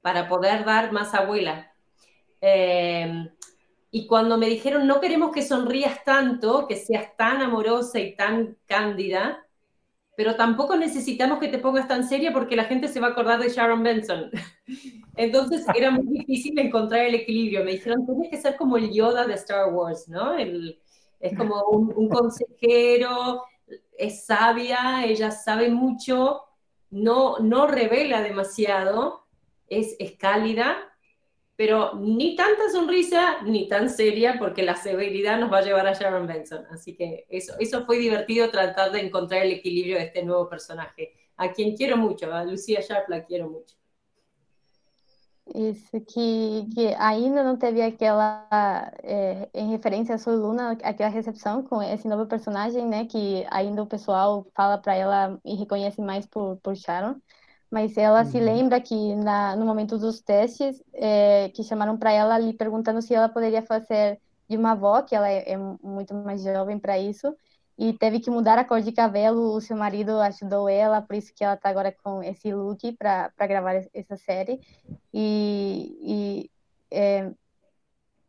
[0.00, 1.74] para poder dar más abuela.
[2.40, 3.28] Eh,
[3.96, 8.58] y cuando me dijeron, no queremos que sonrías tanto, que seas tan amorosa y tan
[8.66, 9.46] cándida,
[10.16, 13.40] pero tampoco necesitamos que te pongas tan seria porque la gente se va a acordar
[13.40, 14.32] de Sharon Benson.
[15.16, 17.62] Entonces era muy difícil encontrar el equilibrio.
[17.62, 20.34] Me dijeron, tienes que ser como el Yoda de Star Wars, ¿no?
[20.34, 23.44] Es como un, un consejero,
[23.96, 26.42] es sabia, ella sabe mucho,
[26.90, 29.24] no, no revela demasiado,
[29.68, 30.93] es, es cálida,
[31.56, 35.92] pero ni tanta sonrisa ni tan seria porque la severidad nos va a llevar a
[35.92, 36.64] Sharon Benson.
[36.70, 41.12] Así que eso, eso fue divertido tratar de encontrar el equilibrio de este nuevo personaje,
[41.36, 43.76] a quien quiero mucho, a Lucía Sharp la quiero mucho.
[45.54, 48.48] Isso, que, que ainda não teve aquela,
[49.02, 53.82] é, em referência a Soy Luna, aquela recepção com esse novo personagem, né, que ainda
[53.82, 57.16] o pessoal fala para ela e reconhece mais por, por Sharon,
[57.74, 58.40] mas ela se Uhum.
[58.40, 63.14] lembra que na, no momento dos testes, é, que chamaram para ela ali perguntando se
[63.14, 67.34] ela poderia fazer de uma avó, que ela é, é muito mais jovem para isso,
[67.78, 71.32] e teve que mudar a cor de cabelo, o seu marido ajudou ela, por isso
[71.34, 74.60] que ela está agora com esse look para para gravar es- essa série.
[75.14, 75.98] E,
[76.42, 76.50] e
[76.96, 77.32] é,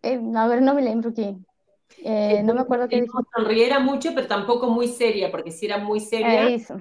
[0.03, 1.23] é, agora não me lembro que.
[2.03, 2.99] é, não me acordo que
[3.35, 6.73] sonriera mucho, pero tampoco muy seria, porque si era muy É seria, isso.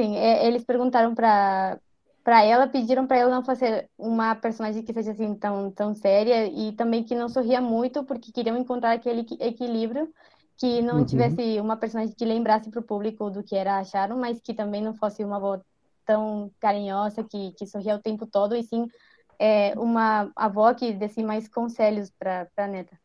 [0.00, 1.80] Sim, é, eles perguntaram para
[2.22, 6.46] para ela, pediram para ela não fazer uma personagem que seja assim tão tão séria
[6.46, 10.12] e também que não sorria muito, porque queriam encontrar aquele equi- equilíbrio
[10.58, 11.06] que não Uhum.
[11.06, 14.54] tivesse uma personagem que lembrasse para o público do que era a Sharon, mas que
[14.54, 15.60] também não fosse uma avó
[16.06, 18.86] tão carinhosa que que sorria o tempo todo, e sim
[19.38, 22.98] é, uma avó que desse mais conselhos para a neta.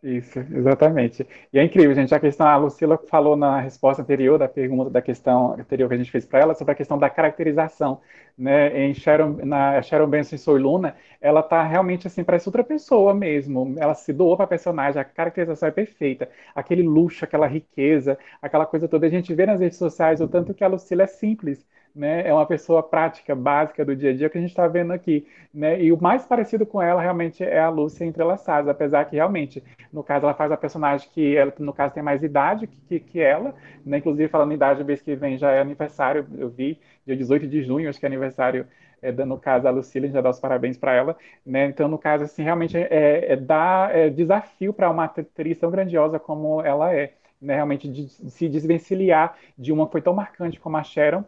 [0.00, 1.26] Isso, exatamente.
[1.52, 5.02] E é incrível, gente, a questão, a Lucila falou na resposta anterior da pergunta da
[5.02, 8.00] questão anterior que a gente fez para ela sobre a questão da caracterização,
[8.36, 8.78] né?
[8.86, 13.12] Em Sharon, na Sharon Benson em Soy Luna, ela tá realmente assim, parece outra pessoa
[13.12, 13.74] mesmo.
[13.76, 18.66] Ela se doou para a personagem, a caracterização é perfeita, aquele luxo, aquela riqueza, aquela
[18.66, 19.04] coisa toda.
[19.04, 22.26] A gente vê nas redes sociais o tanto que a Lucila é simples, né?
[22.26, 25.26] É uma pessoa prática, básica do dia a dia que a gente está vendo aqui,
[25.52, 25.82] né?
[25.82, 30.02] E o mais parecido com ela realmente é a Lúcia Entrelaçados, apesar que realmente no
[30.02, 33.20] caso, ela faz a personagem que, ela, no caso, tem mais idade que, que, que
[33.20, 33.98] ela, né?
[33.98, 37.62] Inclusive, falando em idade, mês que vem já é aniversário, eu vi, dia 18 de
[37.62, 38.66] junho, acho que é aniversário,
[39.00, 41.66] é, no caso, Lucila, a gente já dá os parabéns para ela, né?
[41.66, 46.18] Então, no caso, assim, realmente é, é dar é, desafio para uma atriz tão grandiosa
[46.18, 47.54] como ela é, né?
[47.54, 51.24] Realmente de, de se desvencilhar de uma que foi tão marcante como a Sharon,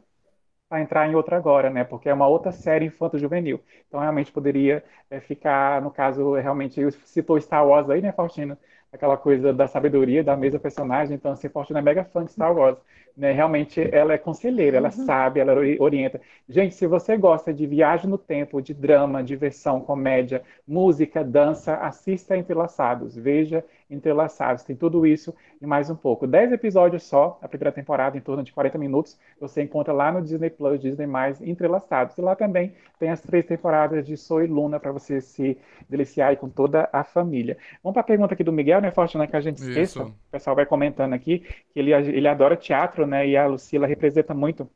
[0.71, 1.85] para entrar em outra agora, né?
[1.85, 3.61] Porque é uma outra série infanto-juvenil.
[3.89, 8.59] Então, realmente poderia é, ficar, no caso, realmente, eu citou Star Wars aí, né, Faustino?
[8.93, 11.17] Aquela coisa da sabedoria da mesma personagem.
[11.17, 12.79] Então, assim, Faustino é mega fã de Star Wars,
[13.17, 13.33] né?
[13.33, 16.21] Realmente, ela é conselheira, ela sabe, ela ori- orienta.
[16.49, 22.37] Gente, se você gosta de viagem no tempo, de drama, diversão, comédia, música, dança, assista
[22.37, 23.17] Entrelaçados.
[23.17, 24.63] Veja Entrelaçados.
[24.65, 26.27] Tem tudo isso e mais um pouco.
[26.27, 29.19] Dez episódios só, a primeira temporada, em torno de 40 minutos.
[29.41, 32.17] Você encontra lá no Disney Plus, Disney Mais, Entrelaçados.
[32.17, 36.37] E lá também tem as três temporadas de Soy Luna para você se deliciar aí
[36.37, 37.57] com toda a família.
[37.83, 40.03] Vamos para a pergunta aqui do Miguel, né, Faustino, que a gente esqueça.
[40.03, 40.03] Isso.
[40.03, 41.41] O pessoal vai comentando aqui
[41.73, 43.27] que ele, ele adora teatro, né?
[43.27, 44.71] E a Lucila representa muito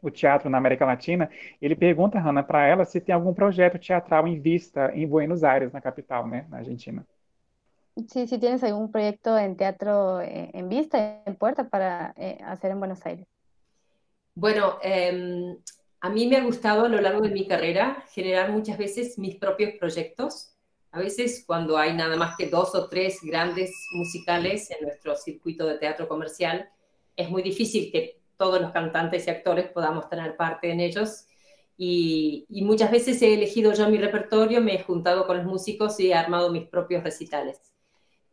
[0.00, 1.30] o teatro na América Latina.
[1.60, 5.72] Ele pergunta, Hanna, para ela se tem algum projeto teatral em vista em Buenos Aires,
[5.72, 7.04] na capital, né, na Argentina.
[8.06, 12.70] Sí, si tienes algún proyecto en teatro eh, en vista, en puerta para eh, hacer
[12.70, 13.26] en Buenos Aires.
[14.36, 15.56] Bueno, eh,
[16.00, 19.34] a mí me ha gustado a lo largo de mi carrera generar muchas veces mis
[19.34, 20.54] propios proyectos.
[20.92, 25.66] A veces cuando hay nada más que dos o tres grandes musicales en nuestro circuito
[25.66, 26.70] de teatro comercial,
[27.18, 31.26] es muy difícil que todos los cantantes y actores podamos tener parte en ellos.
[31.76, 36.10] Y, muchas veces he elegido yo mi repertorio, me he juntado con los músicos y
[36.10, 37.60] he armado mis propios recitales.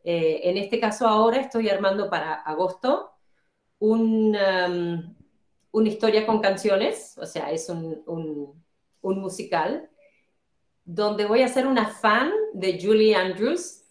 [0.04, 3.12] Eh, en este caso ahora estoy armando para agosto
[3.80, 5.16] un, um,
[5.72, 8.04] una historia con canciones, o sea, es un,
[9.02, 9.90] un musical
[10.84, 13.82] donde voy a ser una fan de Julie Andrews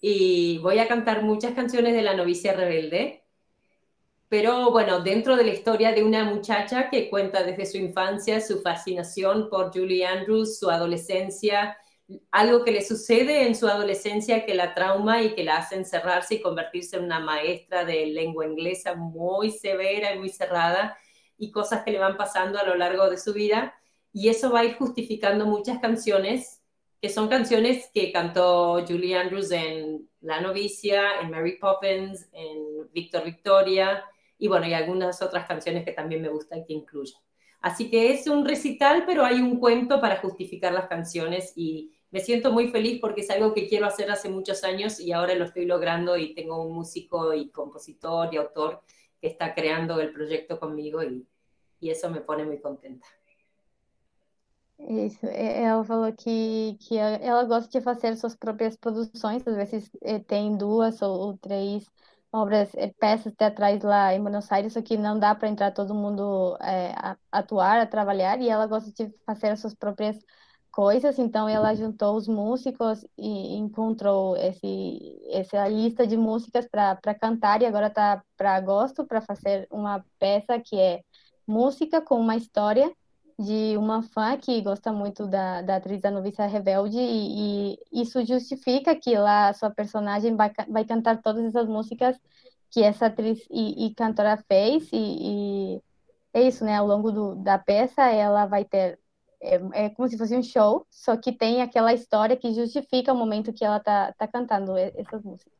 [0.00, 3.21] y voy a cantar muchas canciones de la novicia rebelde,
[4.32, 8.62] pero bueno, dentro de la historia de una muchacha que cuenta desde su infancia su
[8.62, 11.76] fascinación por Julie Andrews, su adolescencia,
[12.30, 16.36] algo que le sucede en su adolescencia que la trauma y que la hace encerrarse
[16.36, 20.96] y convertirse en una maestra de lengua inglesa muy severa y muy cerrada
[21.36, 23.74] y cosas que le van pasando a lo largo de su vida.
[24.14, 26.62] Y eso va a ir justificando muchas canciones
[27.02, 33.24] que son canciones que cantó Julie Andrews en La novicia, en Mary Poppins, en Victor
[33.24, 34.02] Victoria
[34.42, 37.14] y bueno, y algunas otras canciones que también me gustan que incluya.
[37.60, 42.18] Así que es un recital, pero hay un cuento para justificar las canciones y me
[42.18, 45.44] siento muy feliz porque es algo que quiero hacer hace muchos años y ahora lo
[45.44, 48.82] estoy logrando y tengo un músico y compositor y autor
[49.20, 51.24] que está creando el proyecto conmigo y,
[51.78, 53.06] y eso me pone muy contenta.
[54.80, 60.18] Isso, ela falou que, que ela gosta de fazer suas próprias produções, às vezes eh,
[60.18, 61.88] tem duas ou três
[62.32, 65.94] obras, eh, peças teatrais lá em Buenos Aires, só que não dá para entrar todo
[65.94, 70.16] mundo é, a atuar, a trabalhar, e ela gosta de fazer as suas próprias
[70.70, 77.60] coisas, então ela juntou os músicos e encontrou esse, essa lista de músicas para cantar,
[77.62, 81.02] e agora está para agosto para fazer uma peça que é
[81.46, 82.90] música com uma história
[83.42, 88.24] de uma fã que gosta muito da, da atriz da Noviça Rebelde e, e, isso
[88.24, 92.18] justifica que lá a sua personagem vai, vai cantar todas essas músicas
[92.70, 94.96] que essa atriz e, e cantora fez e,
[95.76, 95.82] e,
[96.32, 96.76] é isso, né?
[96.76, 98.98] Ao longo do, da peça ela vai ter
[99.40, 103.16] é, é, como se fosse um show, só que tem aquela história que justifica o
[103.16, 105.52] momento que ela tá, tá cantando essas músicas.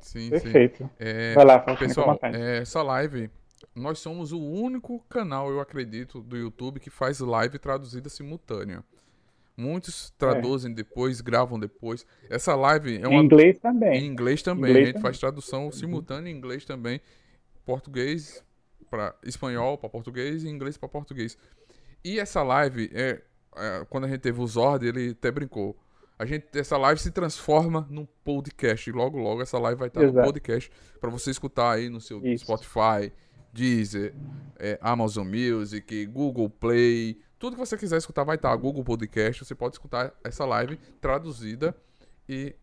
[0.00, 0.84] Sim, Perfeito.
[0.84, 0.90] sim.
[0.98, 3.30] É, Vai lá, pessoal, é, essa live
[3.74, 8.84] nós somos o único canal, eu acredito, do YouTube que faz live traduzida simultânea.
[9.56, 10.74] Muitos traduzem é.
[10.74, 12.06] depois, gravam depois.
[12.30, 13.20] Essa live é uma.
[13.20, 14.00] Em inglês também.
[14.00, 14.70] Em inglês também.
[14.70, 15.02] Inglês a gente também.
[15.02, 15.72] faz tradução uhum.
[15.72, 17.00] simultânea em inglês também.
[17.66, 18.42] Português
[18.88, 21.36] para espanhol para português e inglês para português.
[22.02, 23.20] E essa live, é,
[23.56, 25.76] é, quando a gente teve o Zord, ele até brincou.
[26.18, 28.90] A gente, essa live se transforma num podcast.
[28.92, 30.18] Logo, logo, essa live vai estar Exato.
[30.18, 30.70] no podcast
[31.00, 32.44] para você escutar aí no seu Isso.
[32.44, 33.12] Spotify,
[33.52, 34.14] Deezer,
[34.58, 38.54] é, Amazon Music, Google Play, tudo que você quiser escutar vai estar.
[38.56, 41.74] Google Podcast, você pode escutar essa live traduzida
[42.28, 42.54] e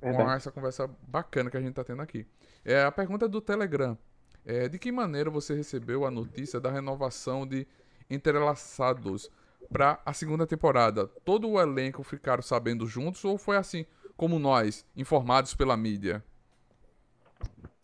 [0.00, 2.26] com essa conversa bacana que a gente está tendo aqui.
[2.64, 3.96] É, a pergunta do Telegram.
[4.44, 7.66] É, de que maneira você recebeu a notícia da renovação de
[8.10, 9.30] Entrelaçados
[9.72, 11.06] para a segunda temporada?
[11.24, 16.24] Todo o elenco ficaram sabendo juntos ou foi assim como nós, informados pela mídia?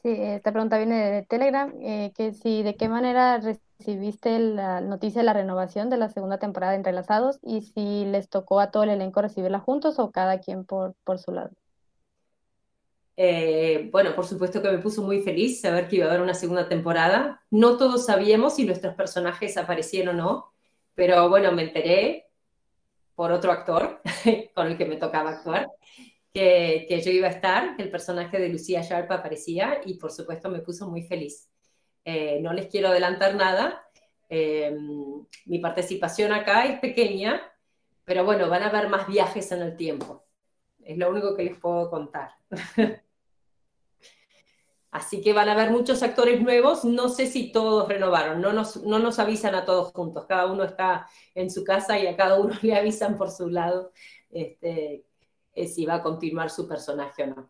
[0.03, 5.23] Sí, esta pregunta viene de Telegram, eh, que si de qué manera recibiste la noticia
[5.23, 8.85] de la renovación de la segunda temporada de Entrelazados y si les tocó a todo
[8.85, 11.51] el elenco recibirla juntos o cada quien por, por su lado.
[13.17, 16.35] Eh, bueno, por supuesto que me puso muy feliz saber que iba a haber una
[16.35, 17.43] segunda temporada.
[17.51, 20.53] No todos sabíamos si nuestros personajes aparecieron o no,
[20.95, 22.29] pero bueno, me enteré
[23.17, 24.01] por otro actor
[24.55, 25.69] con el que me tocaba actuar
[26.33, 30.51] que, yo iba a estar, que el personaje de Lucía Sharp aparecía y por supuesto
[30.51, 31.51] me puso muy feliz.
[32.05, 33.89] Eh, no les quiero adelantar nada,
[34.29, 34.77] eh,
[35.47, 37.41] mi participación acá es pequeña,
[38.05, 40.25] pero bueno, van a haber más viajes en el tiempo.
[40.83, 42.31] Es lo único que les puedo contar.
[44.91, 46.85] Así que van a haber muchos actores nuevos.
[46.85, 48.41] No sé si todos renovaron.
[48.41, 50.25] No nos, no nos avisan a todos juntos.
[50.27, 53.93] Cada uno está en su casa y a cada uno le avisan por su lado
[54.31, 55.05] este,
[55.63, 57.49] eh, se vai continuar seu personagem ou não.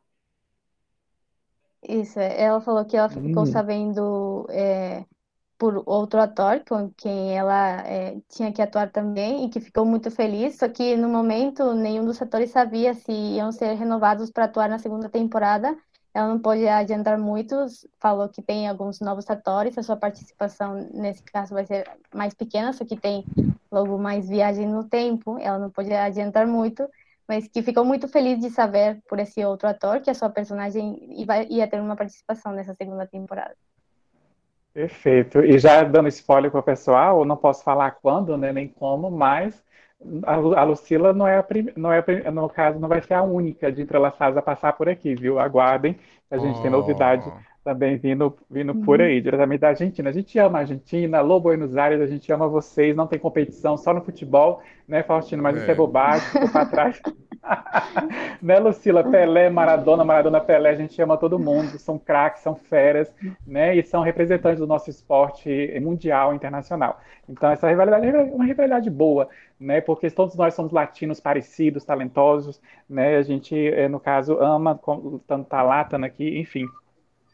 [1.83, 3.47] Isso, ela falou que ela ficou hum.
[3.47, 5.05] sabendo é,
[5.57, 10.11] por outro ator com quem ela é, tinha que atuar também e que ficou muito
[10.11, 14.69] feliz, só que no momento nenhum dos atores sabia se iam ser renovados para atuar
[14.69, 15.77] na segunda temporada.
[16.15, 17.55] Ela não pôde adiantar muito,
[18.01, 22.73] falou que tem alguns novos atores, a sua participação nesse caso vai ser mais pequena,
[22.73, 23.25] só que tem
[23.71, 26.89] logo mais viagem no tempo, ela não pôde adiantar muito,
[27.29, 30.99] mas que ficou muito feliz de saber por esse outro ator que a sua personagem
[31.11, 33.55] ia, ia ter uma participação nessa segunda temporada.
[34.73, 35.41] Perfeito.
[35.41, 39.11] E já dando spoiler para o pessoal, eu não posso falar quando, né, nem como,
[39.11, 39.63] mas
[40.25, 43.23] a, Lucila não é a prim, não é a, no caso não vai ser a
[43.23, 45.39] única de entrelaçados a passar por aqui, viu?
[45.39, 45.99] Aguardem,
[46.31, 46.63] a gente oh.
[46.63, 47.31] tem novidade
[47.69, 48.81] também vindo, vindo uhum.
[48.81, 50.09] por aí, diretamente da Argentina.
[50.09, 53.77] A gente ama a Argentina, alô Buenos Aires, a gente ama vocês, não tem competição,
[53.77, 55.43] só no futebol, né, Faustino?
[55.43, 55.61] Mas é.
[55.61, 57.03] isso é bobagem, ficou para trás.
[58.41, 59.05] né, Lucila?
[59.05, 63.15] Pelé, Maradona, Maradona, Pelé, a gente ama todo mundo, são craques, são feras,
[63.47, 63.77] né?
[63.77, 66.99] E são representantes do nosso esporte mundial, internacional.
[67.29, 69.29] Então, essa rivalidade é uma rivalidade boa,
[69.61, 69.83] né?
[69.83, 73.17] Porque todos nós somos latinos parecidos, talentosos, né?
[73.17, 74.81] A gente, eh, no caso, ama
[75.27, 76.65] tanto tá lá, tanto aqui, enfim.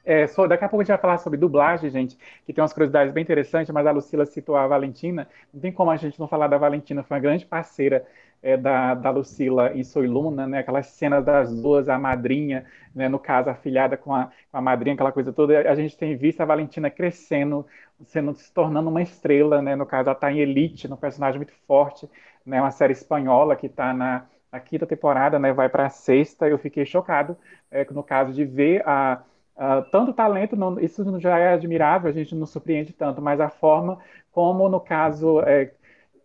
[0.05, 2.73] É, só, daqui a pouco a gente vai falar sobre dublagem, gente, que tem umas
[2.75, 5.27] curiosidades bem interessantes, mas a Lucila citou a Valentina.
[5.53, 8.07] Não tem como a gente não falar da Valentina, foi uma grande parceira
[8.43, 10.59] é, da, da Lucila em Soy Luna, né?
[10.59, 13.09] Aquelas cenas das duas, a madrinha, né?
[13.09, 15.59] no caso, a filhada com a, com a madrinha, aquela coisa toda.
[15.71, 17.67] A gente tem visto a Valentina crescendo,
[18.05, 19.75] sendo, se tornando uma estrela, né?
[19.75, 22.07] No caso, ela está em Elite, um personagem muito forte,
[22.45, 22.61] né?
[22.61, 24.27] Uma série espanhola que está na,
[24.67, 25.51] quinta temporada, né?
[25.53, 26.47] Vai para a sexta.
[26.47, 27.37] Eu fiquei chocado,
[27.71, 29.23] é, no caso, de ver a
[29.57, 33.49] Uh, tanto talento, não, isso já é admirável, a gente não surpreende tanto, mas a
[33.49, 34.01] forma
[34.33, 35.71] como, no caso, é,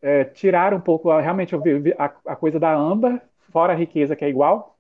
[0.02, 1.56] é, tirar um pouco, realmente,
[1.98, 3.22] a, a coisa da Amba,
[3.52, 4.76] fora a riqueza que é igual,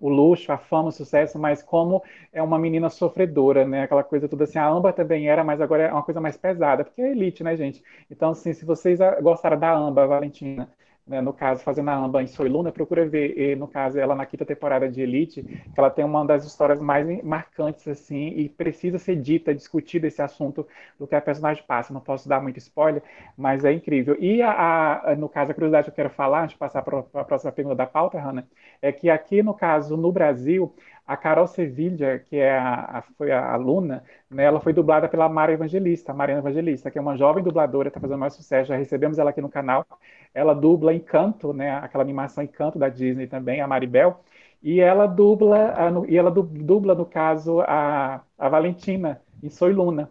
[0.00, 3.84] o luxo, a fama, o sucesso, mas como é uma menina sofredora, né?
[3.84, 6.84] Aquela coisa toda assim, a Amba também era, mas agora é uma coisa mais pesada,
[6.84, 7.84] porque é elite, né, gente?
[8.10, 10.68] Então, assim, se vocês gostaram da Amba, Valentina,
[11.06, 14.14] né, no caso, fazendo a Amba em Soy Luna, procura ver, e, no caso, ela
[14.14, 18.48] na quinta temporada de Elite, que ela tem uma das histórias mais marcantes, assim, e
[18.48, 20.66] precisa ser dita, discutida esse assunto
[20.98, 21.92] do que a personagem passa.
[21.92, 23.02] Não posso dar muito spoiler,
[23.36, 24.16] mas é incrível.
[24.20, 26.98] E, a, a no caso, a curiosidade que eu quero falar, antes de passar para
[26.98, 28.46] a próxima pergunta da pauta, Hanna,
[28.80, 30.72] é que aqui, no caso, no Brasil,
[31.12, 35.28] a Carol Sevilla, que é a, a foi a aluna, né, ela foi dublada pela
[35.28, 39.18] Mara Evangelista, Mariana Evangelista, que é uma jovem dubladora, está fazendo mais sucesso, já recebemos
[39.18, 39.86] ela aqui no canal.
[40.34, 44.20] Ela dubla Encanto, né, aquela animação Encanto da Disney também, a Maribel,
[44.62, 49.72] e ela dubla, a, no, e ela dubla, no caso, a, a Valentina, em Soy
[49.72, 50.10] Luna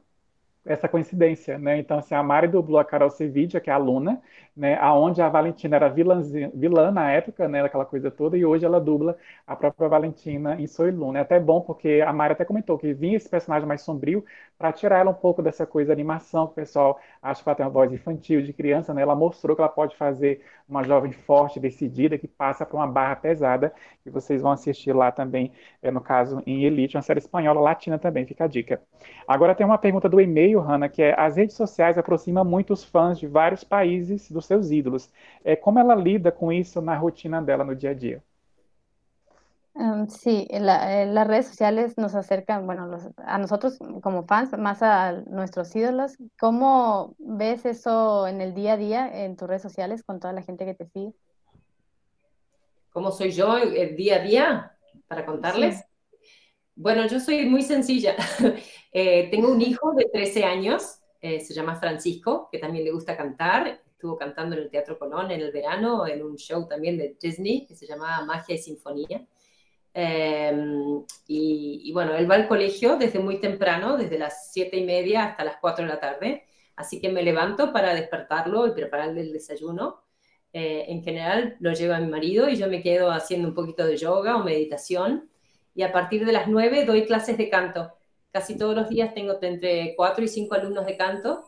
[0.66, 1.78] essa coincidência, né?
[1.80, 4.22] Então, assim, a Mari dublou a Carol Sevilla, que é a aluna,
[4.55, 4.78] né?
[4.80, 6.22] Aonde a Valentina era vilã,
[6.53, 7.62] vilã na época, né?
[7.64, 11.20] Aquela coisa toda, e hoje ela dubla a própria Valentina em Soy Luna.
[11.20, 14.24] É até bom, porque a Mari até comentou que vinha esse personagem mais sombrio
[14.57, 17.55] para tirar ela um pouco dessa coisa de animação, que o pessoal acha que ela
[17.55, 19.01] tem uma voz infantil, de criança, né?
[19.01, 23.16] Ela mostrou que ela pode fazer uma jovem forte, decidida, que passa por uma barra
[23.16, 23.74] pesada,
[24.05, 25.51] e vocês vão assistir lá também,
[25.82, 28.82] é, no caso, em Elite, uma série espanhola, latina também, fica a dica.
[29.28, 32.84] Agora tem uma pergunta do e-mail, Hanna, que é, as redes sociais aproximam muito os
[32.84, 35.10] fãs de vários países dos seus ídolos.
[35.43, 38.24] É, como ela lida com isso na rotina dela, no dia a dia?
[39.74, 44.52] Um, sí, la, eh, las redes sociales nos acercan, bueno, los, a nosotros como fans,
[44.58, 46.18] más a nuestros ídolos.
[46.38, 50.43] ¿Cómo ves eso en el día a día en tus redes sociales con toda la
[50.43, 51.14] gente que te sigue?
[52.91, 54.78] ¿Cómo soy yo el día a día?
[55.08, 55.78] Para contarles.
[55.78, 55.84] Sí.
[56.82, 58.16] Bueno, yo soy muy sencilla.
[58.92, 63.16] eh, tengo un hijo de 13 años, eh, se llama Francisco, que también le gusta
[63.16, 63.84] cantar.
[63.86, 67.68] Estuvo cantando en el Teatro Colón en el verano, en un show también de Disney
[67.68, 69.28] que se llamaba Magia y Sinfonía.
[69.94, 70.52] Eh,
[71.28, 75.26] y, y, bueno, él va al colegio desde muy temprano, desde las siete y media
[75.26, 76.46] hasta las 4 de la tarde.
[76.76, 80.02] Así que me levanto para despertarlo y prepararle el desayuno.
[80.52, 83.98] Eh, en general lo lleva mi marido y yo me quedo haciendo un poquito de
[83.98, 85.30] yoga o meditación.
[85.74, 87.94] Y a partir de las 9 doy clases de canto.
[88.32, 91.46] Casi todos los días tengo entre 4 y 5 alumnos de canto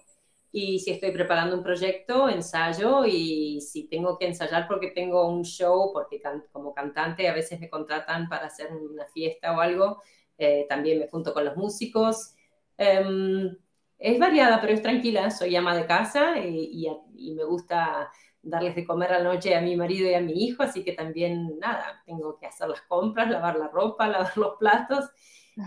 [0.56, 5.44] y si estoy preparando un proyecto, ensayo y si tengo que ensayar porque tengo un
[5.44, 6.22] show, porque
[6.52, 10.04] como cantante a veces me contratan para hacer una fiesta o algo,
[10.38, 12.36] eh, también me junto con los músicos.
[12.78, 13.58] Um,
[13.98, 15.32] es variada, pero es tranquila.
[15.32, 16.88] Soy ama de casa y,
[17.36, 18.12] me gusta
[18.44, 20.92] darles de comer a la noche a mi marido y a mi hijo, así que
[20.92, 25.10] también, nada, tengo que hacer las compras, lavar la ropa, lavar los platos.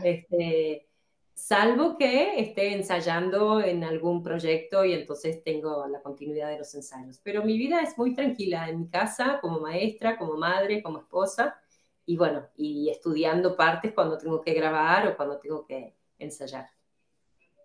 [0.05, 0.87] Este,
[1.35, 7.19] salvo que esté ensayando en algún proyecto y entonces tengo la continuidad de los ensayos.
[7.23, 11.59] Pero mi vida es muy tranquila en mi casa, como maestra, como madre, como esposa,
[12.05, 16.69] y bueno, y estudiando partes cuando tengo que grabar o cuando tengo que ensayar.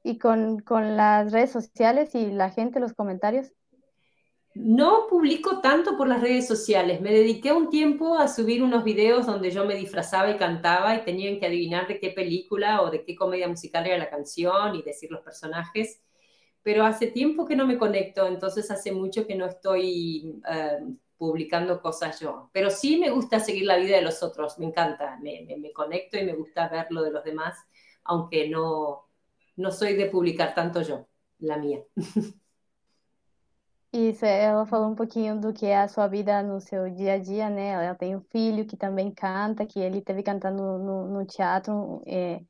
[0.03, 3.53] ¿Y con, con las redes sociales y la gente, los comentarios?
[4.54, 6.99] No publico tanto por las redes sociales.
[6.99, 11.06] Me dediqué un tiempo a subir unos videos donde yo me disfrazaba y cantaba y
[11.06, 14.82] tenían que adivinar de qué película o de qué comedia musical era la canción y
[14.84, 16.02] decir los personajes.
[16.64, 21.82] Pero hace tiempo que no me conecto, entonces hace mucho que no estoy uh, publicando
[21.82, 22.49] cosas yo.
[22.54, 25.18] Pero sí me gusta seguir la vida de los otros, me encanta.
[25.22, 27.58] Me, me, me conecto y me gusta ver lo de los demás,
[28.04, 29.08] aunque no,
[29.56, 31.08] no soy de publicar tanto yo,
[31.39, 31.80] la mía.
[33.94, 37.18] Isso, ela falou um pouquinho do que é a sua vida no seu dia a
[37.20, 37.70] dia, né?
[37.72, 42.42] Ela tem um filho que também canta, que ele teve cantando no, no teatro é,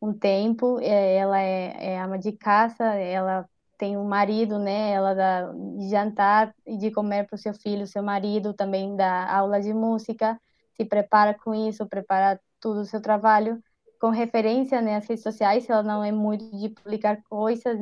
[0.00, 0.78] um tempo.
[0.80, 3.48] É, ela é, é ama de casa, ela
[3.78, 4.90] tem um marido, né?
[4.92, 5.52] Ela dá
[5.88, 10.38] jantar e de comer para o seu filho, seu marido também dá aula de música,
[10.76, 13.62] se prepara com isso, prepara tudo o seu trabalho
[13.98, 15.68] com referência né, às redes sociais.
[15.68, 17.78] Ela não é muito de publicar coisas,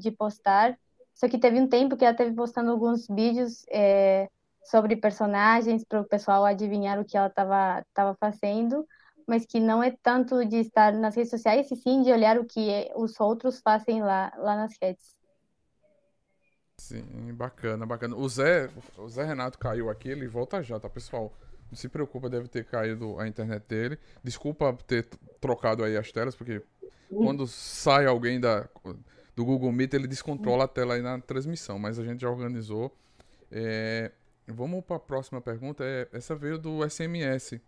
[0.00, 0.78] de postar
[1.18, 4.28] só que teve um tempo que ela teve postando alguns vídeos é,
[4.62, 8.86] sobre personagens para o pessoal adivinhar o que ela estava tava fazendo,
[9.26, 12.44] mas que não é tanto de estar nas redes sociais, e sim de olhar o
[12.44, 15.16] que é, os outros fazem lá, lá nas redes.
[16.76, 18.14] Sim, bacana, bacana.
[18.14, 21.32] O Zé, o Zé Renato caiu aqui, ele volta já, tá, pessoal?
[21.68, 23.98] Não se preocupa, deve ter caído a internet dele.
[24.22, 25.08] Desculpa ter
[25.40, 26.62] trocado aí as telas, porque
[27.08, 28.68] quando sai alguém da
[29.38, 32.92] do Google Meet, ele descontrola a tela aí na transmissão, mas a gente já organizou.
[33.52, 34.10] É,
[34.48, 35.84] vamos para a próxima pergunta.
[35.84, 37.60] É, essa veio do SMS.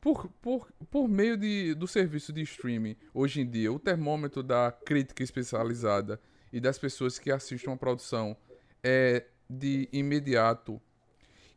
[0.00, 4.70] Por, por, por meio de, do serviço de streaming, hoje em dia, o termômetro da
[4.70, 6.20] crítica especializada
[6.52, 8.36] e das pessoas que assistem uma produção
[8.80, 10.80] é de imediato.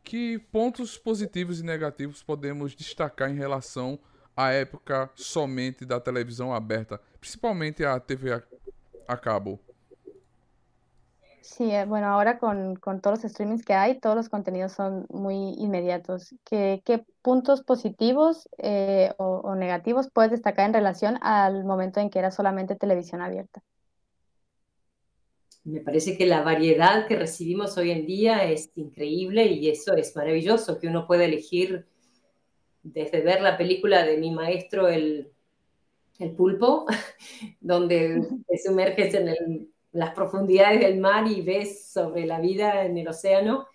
[0.03, 3.99] Que pontos positivos e negativos podemos destacar em relação
[4.35, 8.31] à época somente da televisão aberta, principalmente a TV
[9.09, 9.59] acabo.
[11.41, 15.07] Sí, eh, bueno, ahora con, con, todos los streamings que hay, todos los contenidos son
[15.09, 16.35] muy inmediatos.
[16.45, 22.09] ¿Qué, qué puntos positivos eh, o, o, negativos puedes destacar en relación al momento en
[22.11, 23.61] que era solamente televisión abierta?
[25.63, 30.15] Me parece que la variedad que recibimos hoy en día es increíble y eso es
[30.15, 31.87] maravilloso, que uno puede elegir
[32.83, 35.31] desde ver la película de mi maestro, el
[36.19, 36.85] el pulpo,
[37.59, 43.07] donde te sumerges en las profundidades del mar y ves sobre la vida en el
[43.07, 43.67] océano,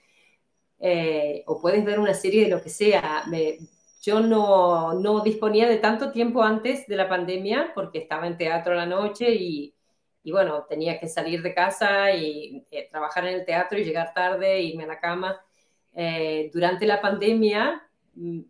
[0.78, 3.24] eh, o puedes ver una serie de lo que sea.
[4.03, 8.74] yo no, no, disponía de tanto tiempo antes de la pandemia porque estaba en teatro
[8.74, 9.74] a la noche y,
[10.22, 14.12] y bueno, tenía que salir de casa y eh, trabajar en el teatro y llegar
[14.14, 15.40] tarde, irme a la cama.
[15.95, 17.82] Eh, durante la pandemia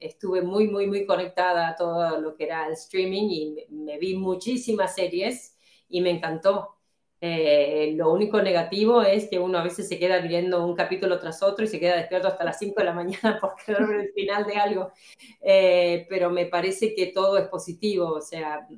[0.01, 4.17] estuve muy, muy, muy conectada a todo lo que era el streaming y me, vi
[4.17, 5.57] muchísimas series
[5.89, 6.77] y me encantó.
[7.21, 11.43] Eh, lo único negativo es que uno a veces se queda viendo un capítulo tras
[11.43, 14.12] otro y se queda despierto hasta las 5 de la mañana por querer ver el
[14.12, 14.93] final de algo.
[15.41, 18.69] Eh, pero me parece que todo es positivo, o sea,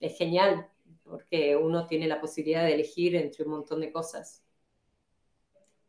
[0.00, 0.68] es genial
[1.08, 4.42] porque uno tiene la posibilidad de elegir entre un montón de cosas.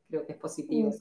[0.07, 0.91] Creo que es positivo.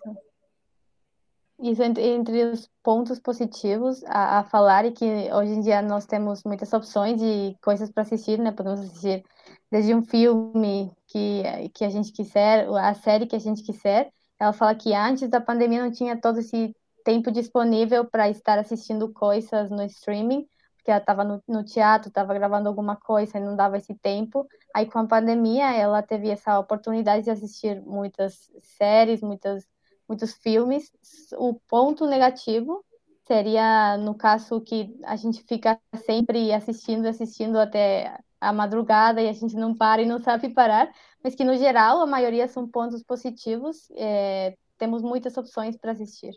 [1.60, 6.44] Isso entre os pontos positivos a, a, falar e que hoje em dia nós temos
[6.44, 8.52] muitas opções de coisas para assistir, né?
[8.52, 9.24] Podemos assistir
[9.68, 11.42] desde um filme que,
[11.74, 14.12] que a gente quiser, a série que a gente quiser.
[14.38, 16.72] Ela fala que antes da pandemia não tinha todo esse
[17.04, 20.46] tempo disponível para estar assistindo coisas no streaming,
[20.76, 24.46] porque ela estava no, no, teatro, estava gravando alguma coisa e não dava esse tempo.
[24.72, 28.48] Aí com a pandemia ela teve essa oportunidade de assistir muitas
[28.78, 29.66] séries, muitas
[30.08, 30.90] muitos filmes.
[31.36, 32.84] O ponto negativo
[33.26, 39.32] seria, no caso, que a gente fica sempre assistindo, assistindo até a madrugada e a
[39.32, 40.90] gente não para e não sabe parar,
[41.22, 43.88] mas que, no geral, a maioria são pontos positivos.
[43.96, 46.32] É, temos muitas opções para assistir.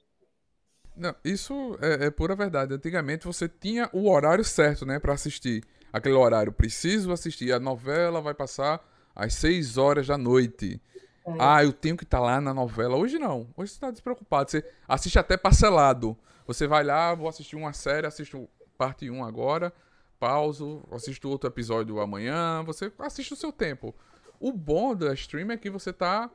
[0.96, 2.74] Não, isso é, é, pura verdade.
[2.74, 5.64] Antigamente você tinha o horário certo, né, para assistir.
[5.94, 7.52] Aquele horário, preciso assistir.
[7.54, 8.82] A novela vai passar
[9.16, 10.82] às 6 horas da noite.
[11.26, 11.32] É.
[11.40, 12.96] Ah, eu tenho que estar tá lá na novela.
[12.96, 13.48] Hoje não.
[13.56, 14.50] Hoje você está despreocupado.
[14.50, 16.18] Você assiste até parcelado.
[16.48, 19.72] Você vai lá, vou assistir uma série, assisto parte 1 agora,
[20.20, 22.64] pauso, assisto outro episódio amanhã.
[22.66, 23.96] Você assiste o seu tempo.
[24.40, 26.30] O bom da stream é que você está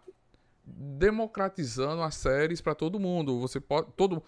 [0.64, 3.40] democratizando as séries para todo mundo.
[3.40, 3.90] Você pode.
[3.96, 4.22] Todo...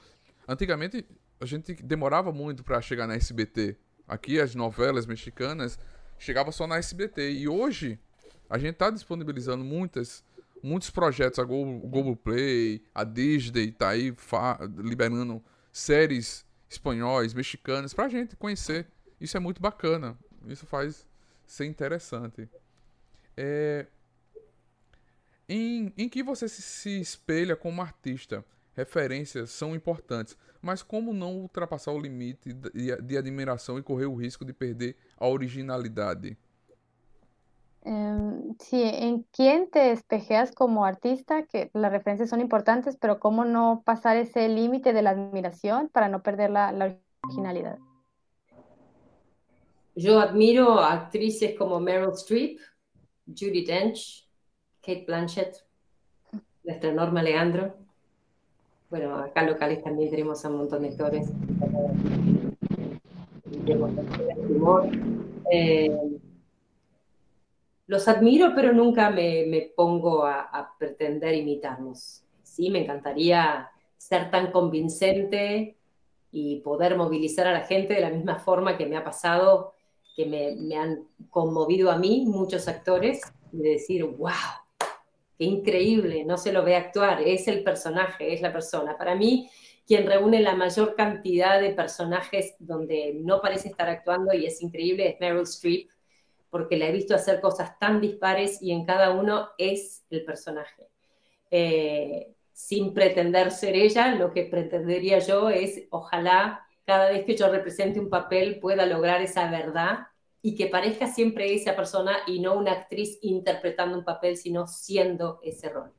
[0.47, 1.07] Antigamente
[1.41, 3.77] a gente demorava muito para chegar na SBT.
[4.07, 5.79] Aqui as novelas mexicanas
[6.19, 7.31] chegava só na SBT.
[7.33, 7.99] E hoje
[8.51, 10.25] a gente está disponibilizando muitas
[10.63, 14.15] muitos projetos, a Google Play, a Disney tá aí
[14.79, 15.43] liberando
[15.73, 18.87] séries espanhóis, mexicanas, pra gente conhecer.
[19.21, 20.19] Isso é muito bacana.
[20.47, 21.07] Isso faz
[21.47, 22.49] ser interessante.
[23.37, 23.87] É...
[25.49, 28.45] Em, em que você se, se espelha como artista?
[28.75, 34.15] Referências são importantes, mas como não ultrapassar o limite de, de admiração e correr o
[34.15, 36.39] risco de perder a originalidade?
[37.85, 41.45] Eh, sí, ¿en quién te espejeas como artista?
[41.45, 46.09] Que las referencias son importantes, pero ¿cómo no pasar ese límite de la admiración para
[46.09, 47.79] no perder la, la originalidad?
[49.95, 52.61] Yo admiro a actrices como Meryl Streep,
[53.27, 54.29] Judy Dench,
[54.81, 55.57] Kate Blanchett.
[56.63, 57.75] nuestra Norma Leandro.
[58.91, 61.31] Bueno, acá locales también tenemos a un montón de actores.
[65.51, 66.18] Eh,
[67.89, 72.23] los admiro, pero nunca me, me pongo a, a, pretender imitarlos.
[72.43, 75.77] Sí, me encantaría ser tan convincente
[76.31, 79.73] y poder movilizar a la gente de la misma forma que me ha pasado,
[80.15, 83.23] que me, me han conmovido a mí muchos actores,
[83.53, 84.33] y decir, wow,
[85.39, 88.99] qué increíble, no se lo ve actuar, es el personaje, es la persona.
[88.99, 89.49] Para mí,
[89.87, 95.09] quien reúne la mayor cantidad de personajes donde no parece estar actuando y es increíble
[95.09, 95.89] es Meryl Streep,
[96.51, 100.89] porque la he visto hacer cosas tan dispares y en cada uno es el personaje.
[101.51, 107.49] Eh, sin pretender ser ella, lo que pretendería yo es, ojalá cada vez que yo
[107.49, 110.09] represente un papel pueda lograr esa verdad
[110.43, 115.41] y que parezca siempre esa persona y no una actriz interpretando un papel, sino siendo
[115.43, 115.93] esse rol.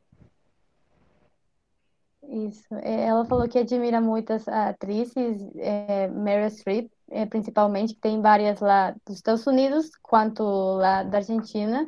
[2.30, 2.76] Isso.
[2.84, 6.91] Ela falou que admira muitas atrizes, é, Meryl Streep,
[7.30, 11.88] principalmente, que tem várias lá dos Estados Unidos, quanto lá da Argentina,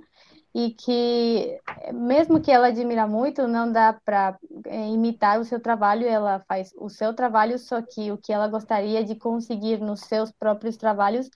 [0.53, 1.57] e que,
[1.93, 6.74] mesmo que ela admira muito, não dá para é, imitar o seu trabalho, ela faz
[6.78, 11.30] o seu trabalho, só que o que ela gostaria de conseguir nos seus próprios trabalhos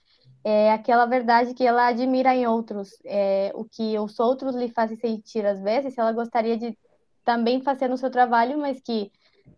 [0.44, 4.96] é aquela verdade que ela admira em outros, é, o que os outros lhe fazem
[4.96, 6.78] sentir às vezes, ela gostaria de
[7.24, 9.10] também fazer no seu trabalho, mas que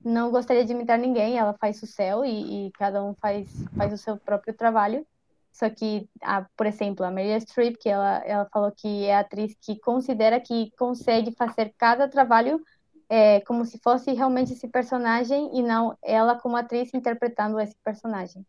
[0.05, 3.93] não gostaria de imitar ninguém, ela faz o seu e, e cada um faz, faz
[3.93, 5.07] o seu próprio trabalho.
[5.53, 9.57] Só que, a, por exemplo, a Meryl Streep, que ela, ela falou que é atriz
[9.61, 12.63] que considera que consegue fazer cada trabalho
[13.09, 18.47] é, como se fosse realmente esse personagem e não ela como atriz interpretando esse personagem.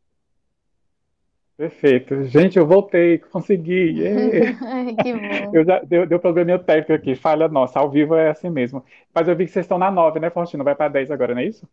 [1.59, 2.23] Perfeito.
[2.23, 3.95] Gente, eu voltei, consegui.
[5.03, 5.51] que bom.
[5.53, 8.81] Eu já, deu, deu probleminha técnico aqui, falha nossa, ao vivo é assim mesmo.
[9.13, 10.63] Mas eu vi que vocês estão na 9, né, Faustino?
[10.63, 11.67] Vai para 10 agora, não é isso?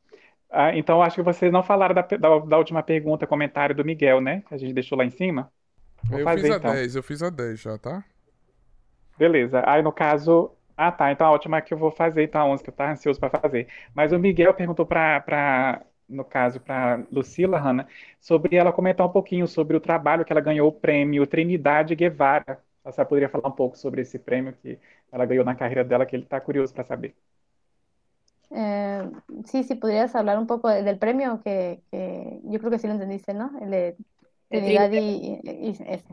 [0.51, 4.21] Ah, então, acho que vocês não falaram da, da, da, última pergunta, comentário do Miguel,
[4.21, 4.43] né?
[4.49, 5.53] Que a gente deixou lá em cima.
[6.03, 6.73] Vou eu fazer, fiz a então.
[6.73, 8.05] 10, eu fiz a 10 já, tá?
[9.17, 9.63] Beleza.
[9.65, 10.51] Aí, no caso.
[10.77, 11.13] Ah, tá.
[11.13, 13.39] Então a última que eu vou fazer, então a 11, que eu tava ansioso para
[13.39, 13.69] fazer.
[13.95, 17.87] Mas o Miguel perguntou para no caso, para Lucila Hanna,
[18.21, 22.61] sobre ela comentar um pouquinho sobre o trabalho que ela ganhou o prêmio Trinidade Guevara.
[22.85, 24.79] Senhora poderia falar um pouco sobre esse prêmio que
[25.11, 27.15] ela ganhou na carreira dela, que ele está curioso para saber.
[28.51, 29.11] Eh,
[29.45, 32.93] sí, sí, podrías hablar un poco del premio que, que, yo creo que sí lo
[32.93, 33.51] entendiste, ¿no?
[33.61, 33.97] El de
[34.49, 36.05] Trinidad y, y, ese.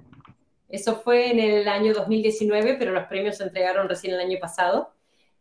[0.67, 4.91] Eso fue en el año 2019, pero los premios se entregaron recién el año pasado.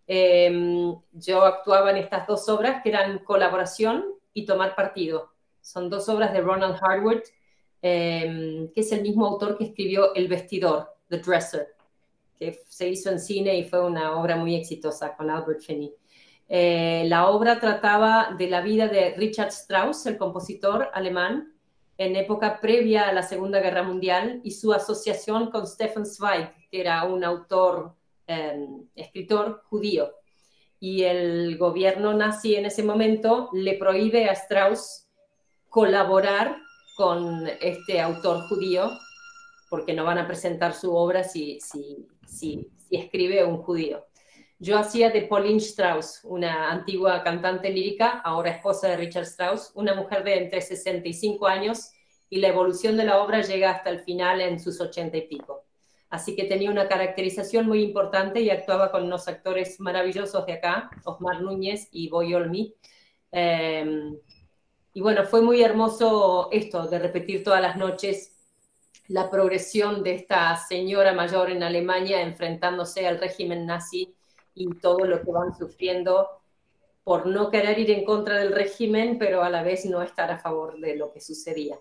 [0.06, 5.32] Eh, yo actuaba en estas dos obras que eran colaboración y Tomar Partido.
[5.60, 7.22] Son dos obras de Ronald Harwood,
[7.82, 11.74] eh, que es el mismo autor que escribió El Vestidor, The Dresser,
[12.38, 15.94] que se hizo en cine y fue una obra muy exitosa con Albert Finney.
[16.48, 21.54] Eh, la obra trataba de la vida de Richard Strauss, el compositor alemán,
[21.98, 26.80] en época previa a la Segunda Guerra Mundial y su asociación con Stefan Zweig, que
[26.80, 27.94] era un autor,
[28.26, 28.66] eh,
[28.96, 30.12] escritor judío
[30.82, 35.08] y el gobierno nazi en ese momento le prohíbe a Strauss
[35.68, 36.56] colaborar
[36.96, 38.90] con este autor judío
[39.70, 44.04] porque no van a presentar su obra si, si, si, escribe un judío.
[44.58, 49.94] Yo hacía de Pauline Strauss, una antigua cantante lírica, ahora esposa de Richard Strauss, una
[49.94, 51.92] mujer de entre 65 años
[52.28, 55.64] y la evolución de la obra llega hasta el final en sus 80 y pico.
[56.12, 60.90] Así que tenía una caracterización muy importante y actuaba con unos actores maravillosos de acá,
[61.04, 62.74] Osmar Núñez y Boy Olmi.
[63.30, 64.18] Em,
[64.92, 68.36] y bueno, fue muy hermoso esto de repetir todas las noches
[69.08, 74.14] la progresión de esta señora mayor en Alemania enfrentándose al régimen nazi
[74.54, 76.28] y todo lo que van sufriendo
[77.04, 80.36] por no querer ir en contra del régimen, pero a la vez no estar a
[80.38, 81.78] favor de lo que sucedía.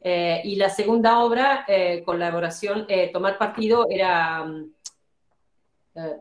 [0.00, 4.72] Eh, y la segunda obra, eh, colaboración, eh, Tomar Partido, era mm,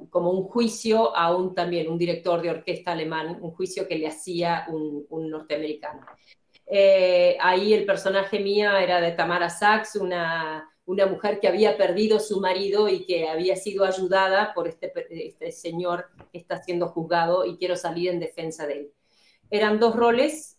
[0.09, 4.07] como un juicio a un también, un director de orquesta alemán, un juicio que le
[4.07, 6.01] hacía un, un norteamericano.
[7.39, 12.39] ahí el personaje mía era de Tamara Sachs, una, una mujer que había perdido su
[12.39, 17.57] marido y que había sido ayudada por este, este señor que está siendo juzgado y
[17.57, 18.91] quiero salir en defensa de él.
[19.51, 20.57] Eran dos roles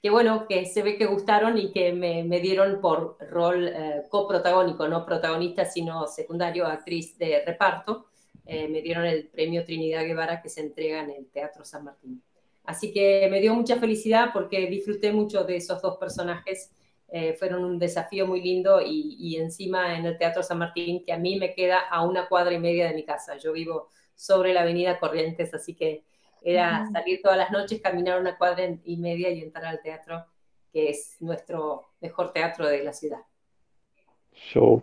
[0.00, 4.02] que bueno, que se ve que gustaron y que me, me dieron por rol eh,
[4.08, 8.06] coprotagónico, no protagonista, sino secundario, actriz de reparto.
[8.46, 12.22] Eh, me dieron el premio Trinidad Guevara que se entrega en el Teatro San Martín.
[12.64, 16.70] Así que me dio mucha felicidad porque disfruté mucho de esos dos personajes.
[17.08, 21.12] Eh, fueron un desafío muy lindo y, y, encima en el Teatro San Martín, que
[21.12, 23.36] a mí me queda a una cuadra y media de mi casa.
[23.38, 26.04] Yo vivo sobre la avenida Corrientes, así que
[26.42, 30.24] era salir todas las noches, caminar una cuadra y media y entrar al teatro,
[30.72, 33.20] que es nuestro mejor teatro de la ciudad.
[34.32, 34.82] Show.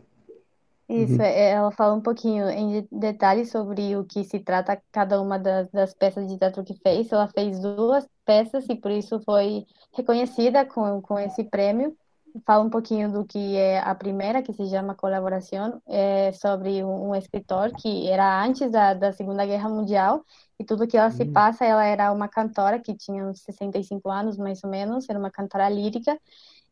[0.88, 5.68] Isso, ela fala um pouquinho em detalhes sobre o que se trata cada uma das,
[5.72, 7.12] das peças de teatro que fez.
[7.12, 11.98] Ela fez duas peças e por isso foi reconhecida com, com esse prêmio.
[12.46, 17.10] Fala um pouquinho do que é a primeira, que se chama Colaboração, é sobre um,
[17.10, 20.24] um escritor que era antes da, da Segunda Guerra Mundial
[20.60, 24.38] e tudo que ela se passa, ela era uma cantora que tinha uns 65 anos,
[24.38, 26.18] mais ou menos, era uma cantora lírica.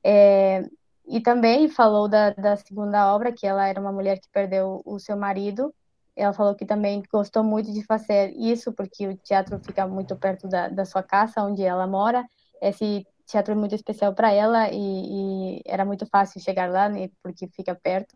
[0.04, 0.64] É,
[1.06, 5.00] e também falou da, da segunda obra, que ela era uma mulher que perdeu o
[5.00, 5.74] seu marido.
[6.16, 10.48] Ela falou que também gostou muito de fazer isso, porque o teatro fica muito perto
[10.48, 12.26] da, da sua casa, onde ela mora.
[12.62, 17.10] Esse teatro é muito especial para ela e, e, era muito fácil chegar lá, né,
[17.22, 18.16] porque fica perto.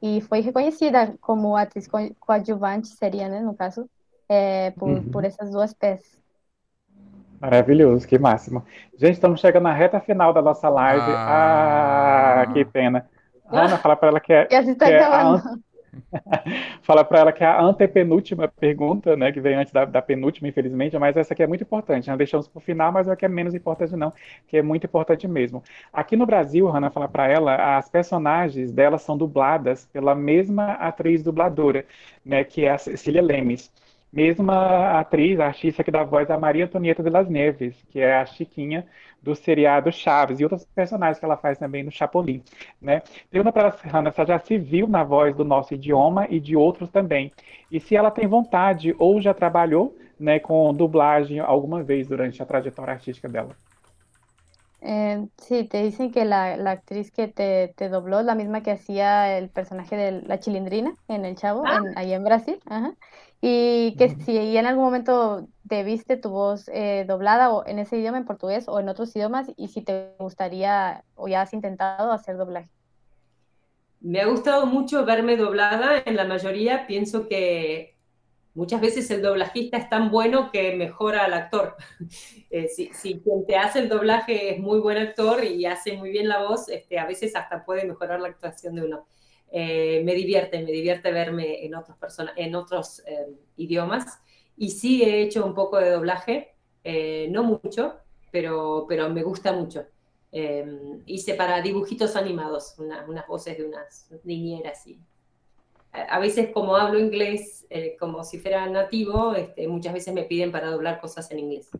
[0.00, 1.88] E foi reconhecida como atriz
[2.20, 3.88] coadjuvante, seria, né, no caso,
[4.28, 5.10] é, por, uhum.
[5.10, 6.22] por essas duas peças.
[7.40, 8.64] Maravilhoso, que máximo.
[8.96, 11.10] Gente, estamos chegando na reta final da nossa live.
[11.10, 13.06] Ah, ah que pena.
[13.46, 15.42] Ana, fala para ela que é, que é a,
[16.82, 20.48] fala para ela que é a antepenúltima pergunta, né, que vem antes da, da, penúltima,
[20.48, 22.08] infelizmente, mas essa aqui é muito importante.
[22.08, 24.12] Nós deixamos para o final, mas é que é menos importante não,
[24.48, 25.62] que é muito importante mesmo.
[25.92, 31.22] Aqui no Brasil, Ana fala para ela, as personagens dela são dubladas pela mesma atriz
[31.22, 31.84] dubladora,
[32.24, 33.70] né, que é a Cecília Lemes
[34.14, 38.14] mesma atriz, a artista que dá voz a Maria Antonieta de las Neves, que é
[38.14, 38.86] a Chiquinha
[39.20, 42.42] do seriado Chaves, e outros personagens que ela faz também no Chapolin,
[42.80, 43.02] né?
[43.30, 46.38] Pergunta para ela, Hannah, se ela já se viu na voz do nosso idioma e
[46.38, 47.32] de outros também,
[47.70, 52.46] e se ela tem vontade ou já trabalhou né, com dublagem alguma vez durante a
[52.46, 53.56] trajetória artística dela.
[54.86, 58.62] Eh, sí, te dicen que la, la actriz que te, te, dobló es la misma
[58.62, 61.78] que hacía el personaje de la chilindrina en El Chavo, ah.
[61.78, 62.60] en, ahí en Brasil.
[62.66, 62.92] Ajá.
[63.40, 67.98] Y que si en algún momento te viste tu voz eh, doblada o en ese
[67.98, 72.12] idioma, en portugués o en otros idiomas, y si te gustaría o ya has intentado
[72.12, 72.70] hacer doblaje.
[74.00, 77.96] Me ha gustado mucho verme doblada, en la mayoría pienso que
[78.54, 81.76] muchas veces el doblajista es tan bueno que mejora al actor.
[82.50, 86.28] Eh, si, quien te hace el doblaje es muy buen actor y hace muy bien
[86.28, 89.08] la voz, este, a veces hasta puede mejorar la actuación de uno.
[89.56, 91.96] Eh, me divierte, me divierte verme en otros,
[92.34, 94.20] en otros eh, idiomas.
[94.56, 96.54] Y sí he hecho un poco de doblaje,
[97.30, 97.94] no mucho,
[98.30, 99.86] pero, pero me gusta mucho.
[101.06, 105.00] hice para dibujitos animados, unas voces de unas niñeras y
[105.94, 110.50] a veces como hablo inglés eh, como si fuera nativo, este, muchas veces me piden
[110.50, 111.70] para doblar cosas em inglês.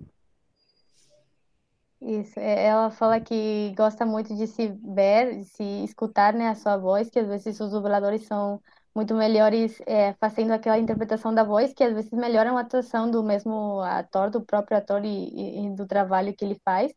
[2.01, 6.77] Isso, ela fala que gosta muito de se ver, de se escutar né, a sua
[6.77, 8.61] voz, que às vezes os dubladores são
[8.95, 13.23] muito melhores é, fazendo aquela interpretação da voz, que às vezes melhoram a atuação do
[13.23, 16.93] mesmo ator, do próprio ator e, e do trabalho que ele faz.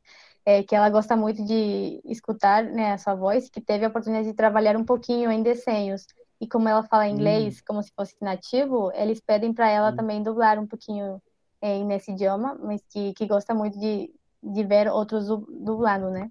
[0.45, 4.29] É, que ela gosta muito de escutar né, a sua voz, que teve a oportunidade
[4.29, 6.05] de trabalhar um pouquinho em desenhos
[6.39, 7.63] e como ela fala inglês hum.
[7.67, 9.95] como se fosse nativo, eles pedem para ela hum.
[9.95, 11.21] também dublar um pouquinho
[11.61, 14.09] é, nesse idioma, mas que, que gosta muito de,
[14.53, 16.29] de ver outros dublando, né?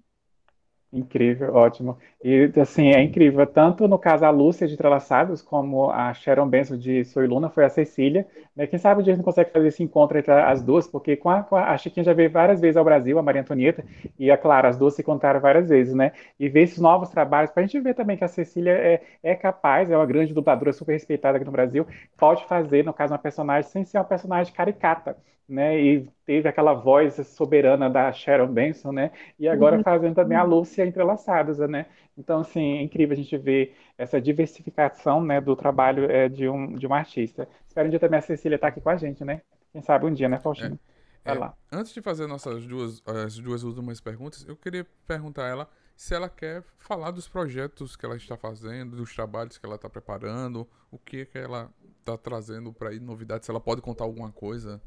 [0.91, 1.97] Incrível, ótimo.
[2.23, 6.77] E assim, é incrível, tanto no caso a Lúcia de Entrelaçados, como a Sharon Benson
[6.77, 8.25] de Soy Luna, foi a Cecília.
[8.55, 8.65] Né?
[8.67, 11.43] Quem sabe a gente não consegue fazer esse encontro entre as duas, porque com a,
[11.43, 13.83] com a, a Chiquinha já veio várias vezes ao Brasil, a Maria Antonieta,
[14.17, 16.13] e é claro, as duas se contaram várias vezes, né?
[16.39, 19.35] E ver esses novos trabalhos, para a gente ver também que a Cecília é, é
[19.35, 21.85] capaz, é uma grande dubladora super respeitada aqui no Brasil,
[22.17, 25.17] pode fazer, no caso, uma personagem sem ser uma personagem caricata
[25.47, 25.79] né?
[25.79, 29.11] E teve aquela voz soberana da Sharon Benson, né?
[29.39, 29.83] E agora uhum.
[29.83, 31.85] fazendo também a Lúcia entrelaçadas, né?
[32.17, 36.73] Então, assim, é incrível a gente ver essa diversificação, né, do trabalho é, de, um,
[36.73, 37.47] de um artista.
[37.67, 39.41] Espero um dia também a Cecília estar tá aqui com a gente, né?
[39.71, 40.79] Quem sabe um dia, né, Faustino?
[41.23, 45.49] É, é, antes de fazer nossas duas, as duas últimas perguntas, eu queria perguntar a
[45.49, 49.75] ela se ela quer falar dos projetos que ela está fazendo, dos trabalhos que ela
[49.75, 54.03] está preparando, o que, que ela está trazendo para aí, novidades, se ela pode contar
[54.03, 54.79] alguma coisa.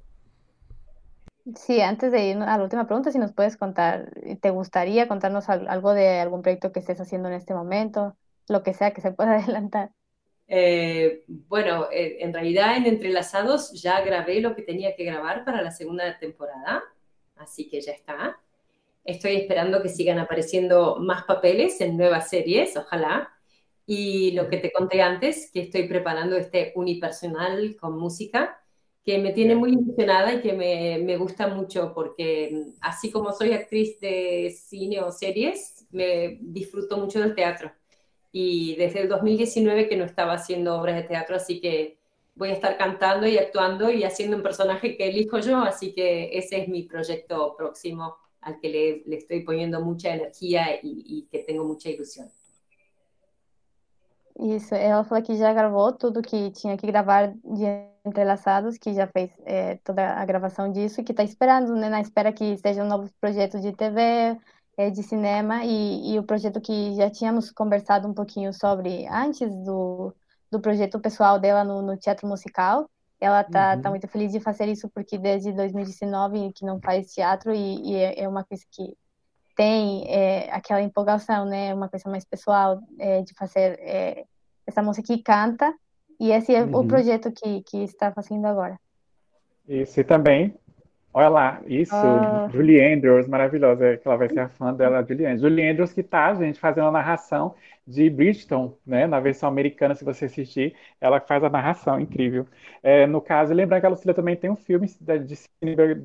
[1.57, 5.49] Sí, antes de ir a la última pregunta, si nos puedes contar, ¿te gustaría contarnos
[5.49, 8.17] algo de algún proyecto que estés haciendo en este momento?
[8.47, 9.91] Lo que sea que se pueda adelantar.
[10.49, 15.63] Eh, bueno, eh, en realidad en Entrelazados ya grabé lo que tenía que grabar para
[15.63, 16.83] la segunda temporada,
[17.37, 18.39] así que ya está.
[19.05, 23.31] Estoy esperando que sigan apareciendo más papeles en nuevas series, ojalá.
[23.87, 28.61] Y lo que te conté antes, que estoy preparando este unipersonal con música
[29.05, 33.53] que me tiene muy ilusionada y que me, me, gusta mucho porque así como soy
[33.53, 37.73] actriz de cine o series, me disfruto mucho del teatro.
[38.33, 41.99] Y desde el 2019 que no estaba haciendo obras de teatro, así que
[42.35, 46.31] voy a estar cantando y actuando y haciendo un personaje que elijo yo, así que
[46.33, 51.29] esse é mi proyecto próximo al que le, le estoy poniendo mucha energía y, y
[51.31, 52.31] que tengo mucha ilusión.
[54.39, 59.07] Isso, ela falou que já gravou tudo que tinha que gravar de Entrelaçados, que já
[59.07, 63.11] fez é, toda a gravação disso, que está esperando, né, na espera que estejam novos
[63.21, 64.37] projetos de TV,
[64.77, 69.55] é, de cinema, e, e o projeto que já tínhamos conversado um pouquinho sobre antes
[69.65, 70.15] do,
[70.51, 72.89] do projeto pessoal dela no, no teatro musical.
[73.21, 73.83] Ela tá, uhum.
[73.83, 77.95] tá muito feliz de fazer isso porque desde 2019 que não faz teatro e, e
[77.97, 78.97] é, é uma coisa que
[79.55, 81.75] tem é, aquela empolgação, né?
[81.75, 84.25] Uma coisa mais pessoal é, de fazer é,
[84.67, 85.71] essa música que canta.
[86.21, 86.81] E esse é uhum.
[86.81, 88.79] o projeto que, que está fazendo agora.
[89.67, 90.55] Isso, e também,
[91.15, 92.51] olha lá, isso, uh...
[92.51, 95.41] Julie Andrews, maravilhosa, que ela vai ser a fã dela, Julie Andrews.
[95.41, 97.55] Julie Andrews que tá, gente, fazendo a narração
[97.87, 102.47] de Bridgeton, né, na versão americana, se você assistir, ela faz a narração, incrível.
[102.83, 104.87] É, no caso, lembrar que a Lucila também tem um filme
[105.27, 105.37] de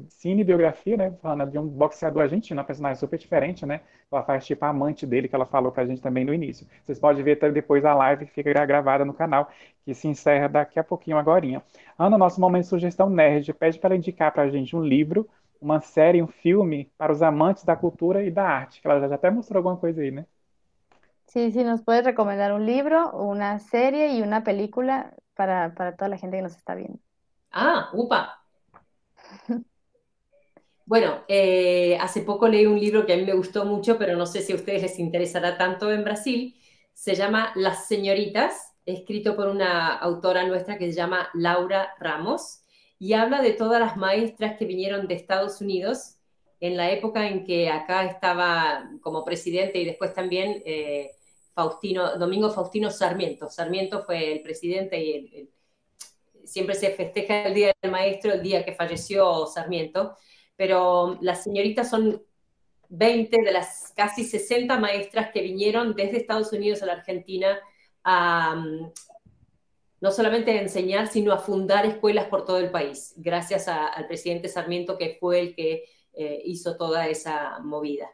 [0.09, 4.63] cinebiografia, né, falando de um boxeador argentino, uma personagem super diferente, né, ela faz tipo
[4.65, 6.65] a amante dele, que ela falou pra gente também no início.
[6.83, 9.49] Vocês podem ver depois a live que fica gravada no canal,
[9.83, 11.45] que se encerra daqui a pouquinho agora.
[11.97, 15.27] Ana, nosso momento de sugestão nerd, pede para ela indicar pra gente um livro,
[15.61, 19.13] uma série, um filme para os amantes da cultura e da arte, que ela já
[19.15, 20.25] até mostrou alguma coisa aí, né?
[21.27, 26.17] Sí, sí, nos puedes recomendar un libro, una serie y una película para, toda la
[26.17, 26.99] gente que nos está viendo.
[27.51, 28.41] Ah, upa.
[30.87, 34.27] Bueno, eh, hace poco leí un libro que a mí me gustó mucho, pero no
[34.27, 36.55] sé si a ustedes les interesará tanto en Brasil.
[36.93, 42.65] Se llama Las Señoritas, escrito por una autora nuestra que se llama Laura Ramos,
[42.99, 46.14] y habla de todas las maestras que vinieron de Estados Unidos
[46.67, 51.11] en la época en que acá estaba como presidente y después también eh,
[51.53, 53.49] Faustino, Domingo Faustino Sarmiento.
[53.49, 55.49] Sarmiento fue el presidente y
[56.43, 60.15] siempre se festeja el Día del Maestro, el día que falleció Sarmiento,
[60.55, 62.23] pero las señoritas son
[62.89, 67.59] 20 de las casi 60 maestras que vinieron desde Estados Unidos a la Argentina
[68.03, 68.63] a
[70.01, 74.49] no solamente a enseñar, sino a fundar escuelas por todo el país, gracias al presidente
[74.49, 75.85] Sarmiento que fue el que
[76.15, 78.09] eh, hizo toda esa movida.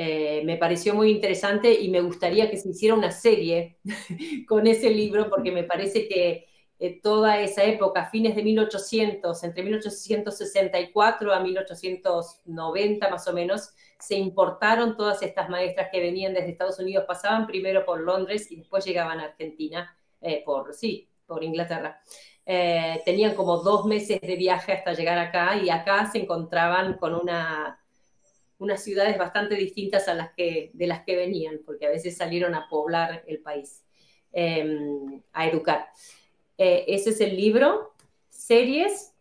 [0.00, 3.78] Eh, me pareció muy interesante y me gustaría que se hiciera una serie
[4.46, 6.46] con ese libro porque me parece que
[6.80, 14.14] eh, toda esa época, fines de 1800, entre 1864 a 1890 más o menos, se
[14.16, 18.84] importaron todas estas maestras que venían desde Estados Unidos, pasaban primero por Londres y después
[18.84, 22.00] llegaban a Argentina, eh, por, sí, por Inglaterra.
[23.04, 27.78] Tenían como dos meses de viaje hasta llegar acá y acá se encontraban con una
[28.58, 32.54] unas ciudades bastante distintas a las que, de las que venían, porque a veces salieron
[32.54, 33.84] a poblar el país,
[34.32, 35.88] em, a educar.
[36.56, 37.94] Eh, ese es el libro.
[38.28, 39.14] Series.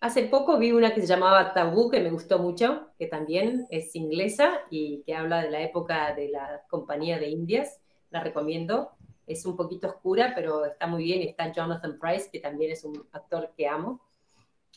[0.00, 3.94] Hace poco vi una que se llamaba Tabú, que me gustó mucho, que también es
[3.94, 7.80] inglesa y que habla de la época de la Compañía de Indias.
[8.10, 8.92] La recomiendo.
[9.30, 11.22] Es un poquito oscura, pero está muy bien.
[11.22, 14.00] Está Jonathan Price, que también es un actor que amo.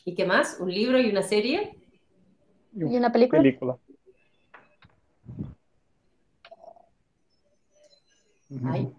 [0.04, 0.60] ¿Y qué más?
[0.60, 1.76] ¿Un libro y una serie?
[2.72, 3.42] ¿Y una película?
[3.42, 3.76] película.
[8.64, 8.92] Ay,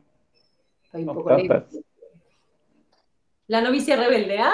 [0.84, 1.38] estoy un poco.
[3.48, 4.52] La novicia rebelde, ah!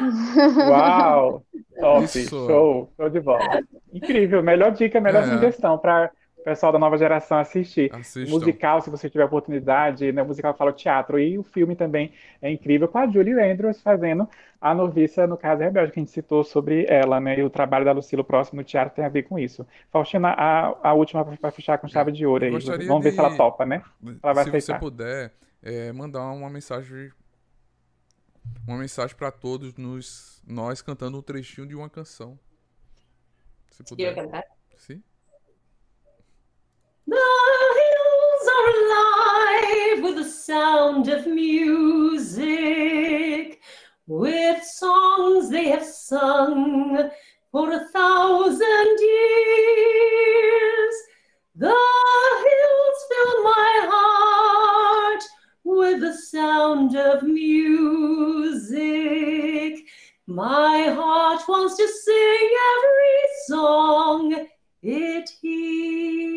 [0.70, 1.44] Uau!
[1.80, 3.62] Top, show, show de bola.
[3.92, 5.26] Incrível, melhor dica, melhor é.
[5.26, 6.12] sugestão para
[6.44, 7.94] pessoal da nova geração assistir.
[7.94, 8.32] Assistam.
[8.32, 10.22] Musical, se você tiver oportunidade, né?
[10.22, 11.18] Musical fala teatro.
[11.18, 14.28] E o filme também é incrível, com a Julie Andrews fazendo
[14.60, 17.38] a noviça, no caso, é rebelde, que a gente citou sobre ela, né?
[17.38, 19.66] E o trabalho da Lucila próximo no teatro tem a ver com isso.
[19.90, 22.50] Faustina, a, a última para fechar com chave de ouro aí.
[22.86, 23.82] Vamos ver se ela topa, né?
[24.22, 24.74] Ela vai se aceitar.
[24.74, 25.32] você puder,
[25.62, 27.10] é, mandar uma mensagem
[28.66, 32.38] uma mensagem para todos nos, nós cantando um trechinho de uma canção.
[33.70, 34.14] Se puder.
[34.14, 34.44] cantar?
[34.76, 35.02] Sim.
[37.10, 37.30] The
[37.80, 42.38] hills are alive with the sound of music,
[44.06, 47.10] with songs they have sung
[47.50, 49.34] for a thousand years.
[51.56, 51.74] The
[52.46, 55.24] hills fill my heart
[55.64, 58.70] with the sound of music.
[60.28, 64.46] My heart wants to sing every song
[64.82, 66.29] it hears.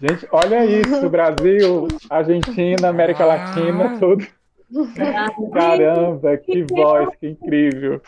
[0.00, 4.26] Gente, olha isso, Brasil, Argentina, América Latina, tudo.
[5.52, 8.00] Caramba, que voz, que incrível.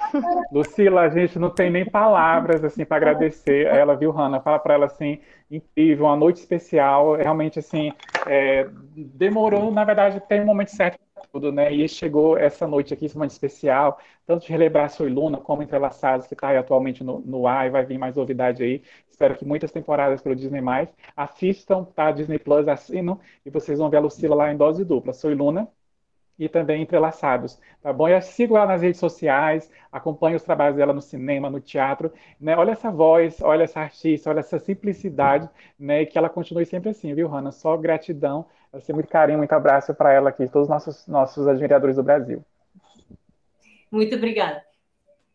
[0.50, 4.40] Lucila, a gente não tem nem palavras assim para agradecer a ela, viu, Hanna?
[4.40, 5.20] Fala para ela assim,
[5.50, 7.92] incrível, uma noite especial, realmente assim,
[8.26, 8.66] é,
[8.96, 10.98] demorou, na verdade, tem um momento certo
[11.36, 11.72] tudo, né?
[11.72, 16.34] E chegou essa noite aqui, muito especial, tanto de relembrar Soy Luna, como Entrelaçados, que
[16.34, 18.82] está atualmente no, no ar e vai vir mais novidade aí.
[19.10, 20.60] Espero que muitas temporadas pelo Disney+.
[21.16, 22.10] Assistam, tá?
[22.10, 25.12] Disney Plus, assinam, e vocês vão ver a Lucila lá em dose dupla.
[25.12, 25.68] Soy Luna,
[26.38, 28.08] e também entrelaçados, tá bom?
[28.08, 32.56] E sigo ela nas redes sociais, acompanho os trabalhos dela no cinema, no teatro, né?
[32.56, 36.02] Olha essa voz, olha essa artista, olha essa simplicidade, né?
[36.02, 37.52] E que ela continue sempre assim, viu, Hanna?
[37.52, 38.46] Só gratidão,
[38.80, 42.44] ser muito carinho, muito abraço para ela aqui, todos os nossos, nossos admiradores do Brasil.
[43.90, 44.62] Muito obrigada.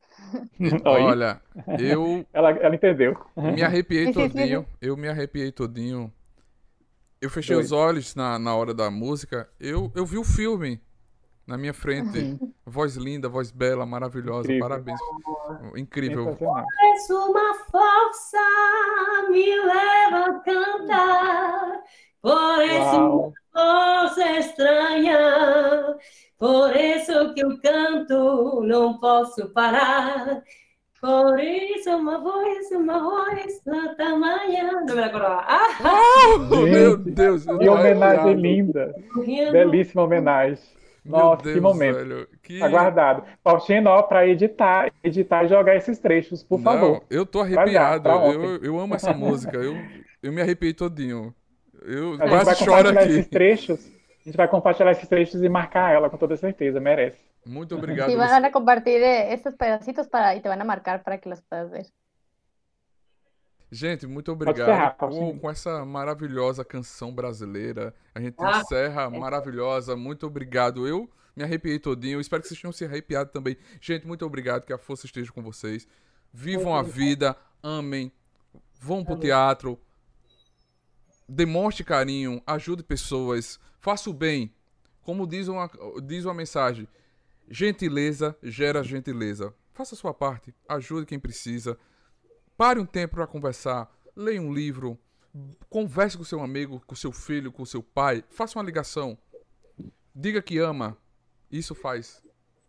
[0.86, 1.41] Olha,
[1.80, 2.26] eu.
[2.32, 3.18] ela, ela entendeu.
[3.36, 4.66] Me arrepiei todinho.
[4.80, 6.14] Eu me arrepiei todinho.
[7.20, 7.66] Eu fechei Doido.
[7.66, 9.47] os olhos na, na hora da música.
[9.60, 10.82] Eu, eu vi o filme
[11.52, 12.18] na minha frente.
[12.18, 12.54] Uhum.
[12.66, 14.52] Voz linda, voz bela, maravilhosa.
[14.52, 14.70] Incrível.
[14.70, 14.99] Parabéns.
[15.76, 16.38] Incrível.
[16.93, 18.38] És uma força,
[19.30, 21.82] me leva a cantar.
[22.22, 23.34] Por isso Uau.
[23.52, 25.97] força estranha.
[26.39, 30.41] Por isso que eu canto, não posso parar.
[31.02, 34.86] Por isso uma voz, uma voz no tamanho.
[34.86, 35.22] Não.
[35.26, 35.68] Ah!
[36.34, 37.43] Oh, meu Deus!
[37.43, 38.95] Que homenagem linda!
[39.52, 40.80] Belíssima homenagem.
[41.04, 41.95] Nossa, Deus, que momento.
[41.95, 42.62] Velho, que...
[42.62, 43.24] Aguardado.
[43.43, 47.04] Faustino, ó, pra editar, editar e jogar esses trechos, por Não, favor.
[47.10, 48.08] Eu tô arrepiado.
[48.10, 49.58] Eu, eu amo essa música.
[49.58, 49.76] Eu,
[50.22, 51.34] eu me arrepiei todinho.
[51.84, 53.10] Eu a quase choro aqui.
[53.10, 53.80] Esses trechos,
[54.22, 56.80] a gente vai compartilhar esses trechos e marcar ela, com toda certeza.
[56.80, 57.20] Merece.
[57.45, 58.12] Muito obrigado.
[58.12, 61.30] Y van a compartir eh, estos pedacitos para, y te van a marcar para que
[61.30, 61.88] los puedas ver.
[63.72, 67.95] Gente, muito obrigado com, com, essa maravilhosa canção brasileira.
[68.13, 69.09] A gente ah, encerra é.
[69.09, 69.95] maravilhosa.
[69.95, 70.86] Muito obrigado.
[70.86, 72.19] Eu me arrepiei todinho.
[72.19, 73.55] espero que vocês tenham se arrepiado também.
[73.80, 74.65] Gente, muito obrigado.
[74.65, 75.88] Que a força esteja com vocês.
[76.34, 77.34] Vivam a vida.
[77.63, 78.11] Amem.
[78.82, 79.80] Vão pro teatro.
[81.28, 82.43] Demonstre carinho.
[82.45, 83.57] Ajude pessoas.
[83.80, 84.53] Faça o bem.
[85.01, 85.72] Como diz uma,
[86.03, 86.89] diz uma mensagem.
[87.49, 89.53] Gentileza gera gentileza.
[89.74, 91.78] Faça a sua parte, ajude quem precisa.
[92.62, 94.95] Pare um tempo para conversar, leia um livro,
[95.68, 99.18] converse com seu amigo, com seu filho, com seu pai, faça uma ligação.
[100.14, 100.95] Diga que ama.
[101.51, 102.24] Isso faz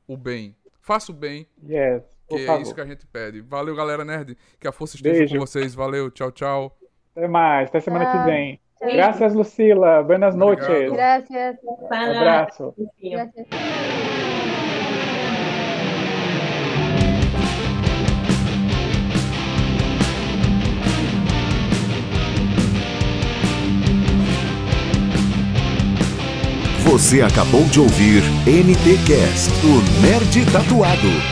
[0.08, 0.56] o bem.
[0.80, 1.46] Faça o bem.
[1.62, 3.42] Yes, que é isso que a gente pede.
[3.42, 4.34] Valeu, galera nerd.
[4.58, 5.34] Que a força esteja Beijo.
[5.34, 5.74] com vocês.
[5.74, 6.74] Valeu, tchau, tchau.
[7.14, 8.58] Até mais, até semana que vem.
[8.80, 10.02] Graças, Lucila.
[10.02, 10.90] Buenas noches.
[10.90, 11.58] Gracias.
[11.62, 12.74] Um abraço.
[12.98, 14.11] Gracias.
[26.92, 31.31] Você acabou de ouvir NTcast, o Nerd Tatuado.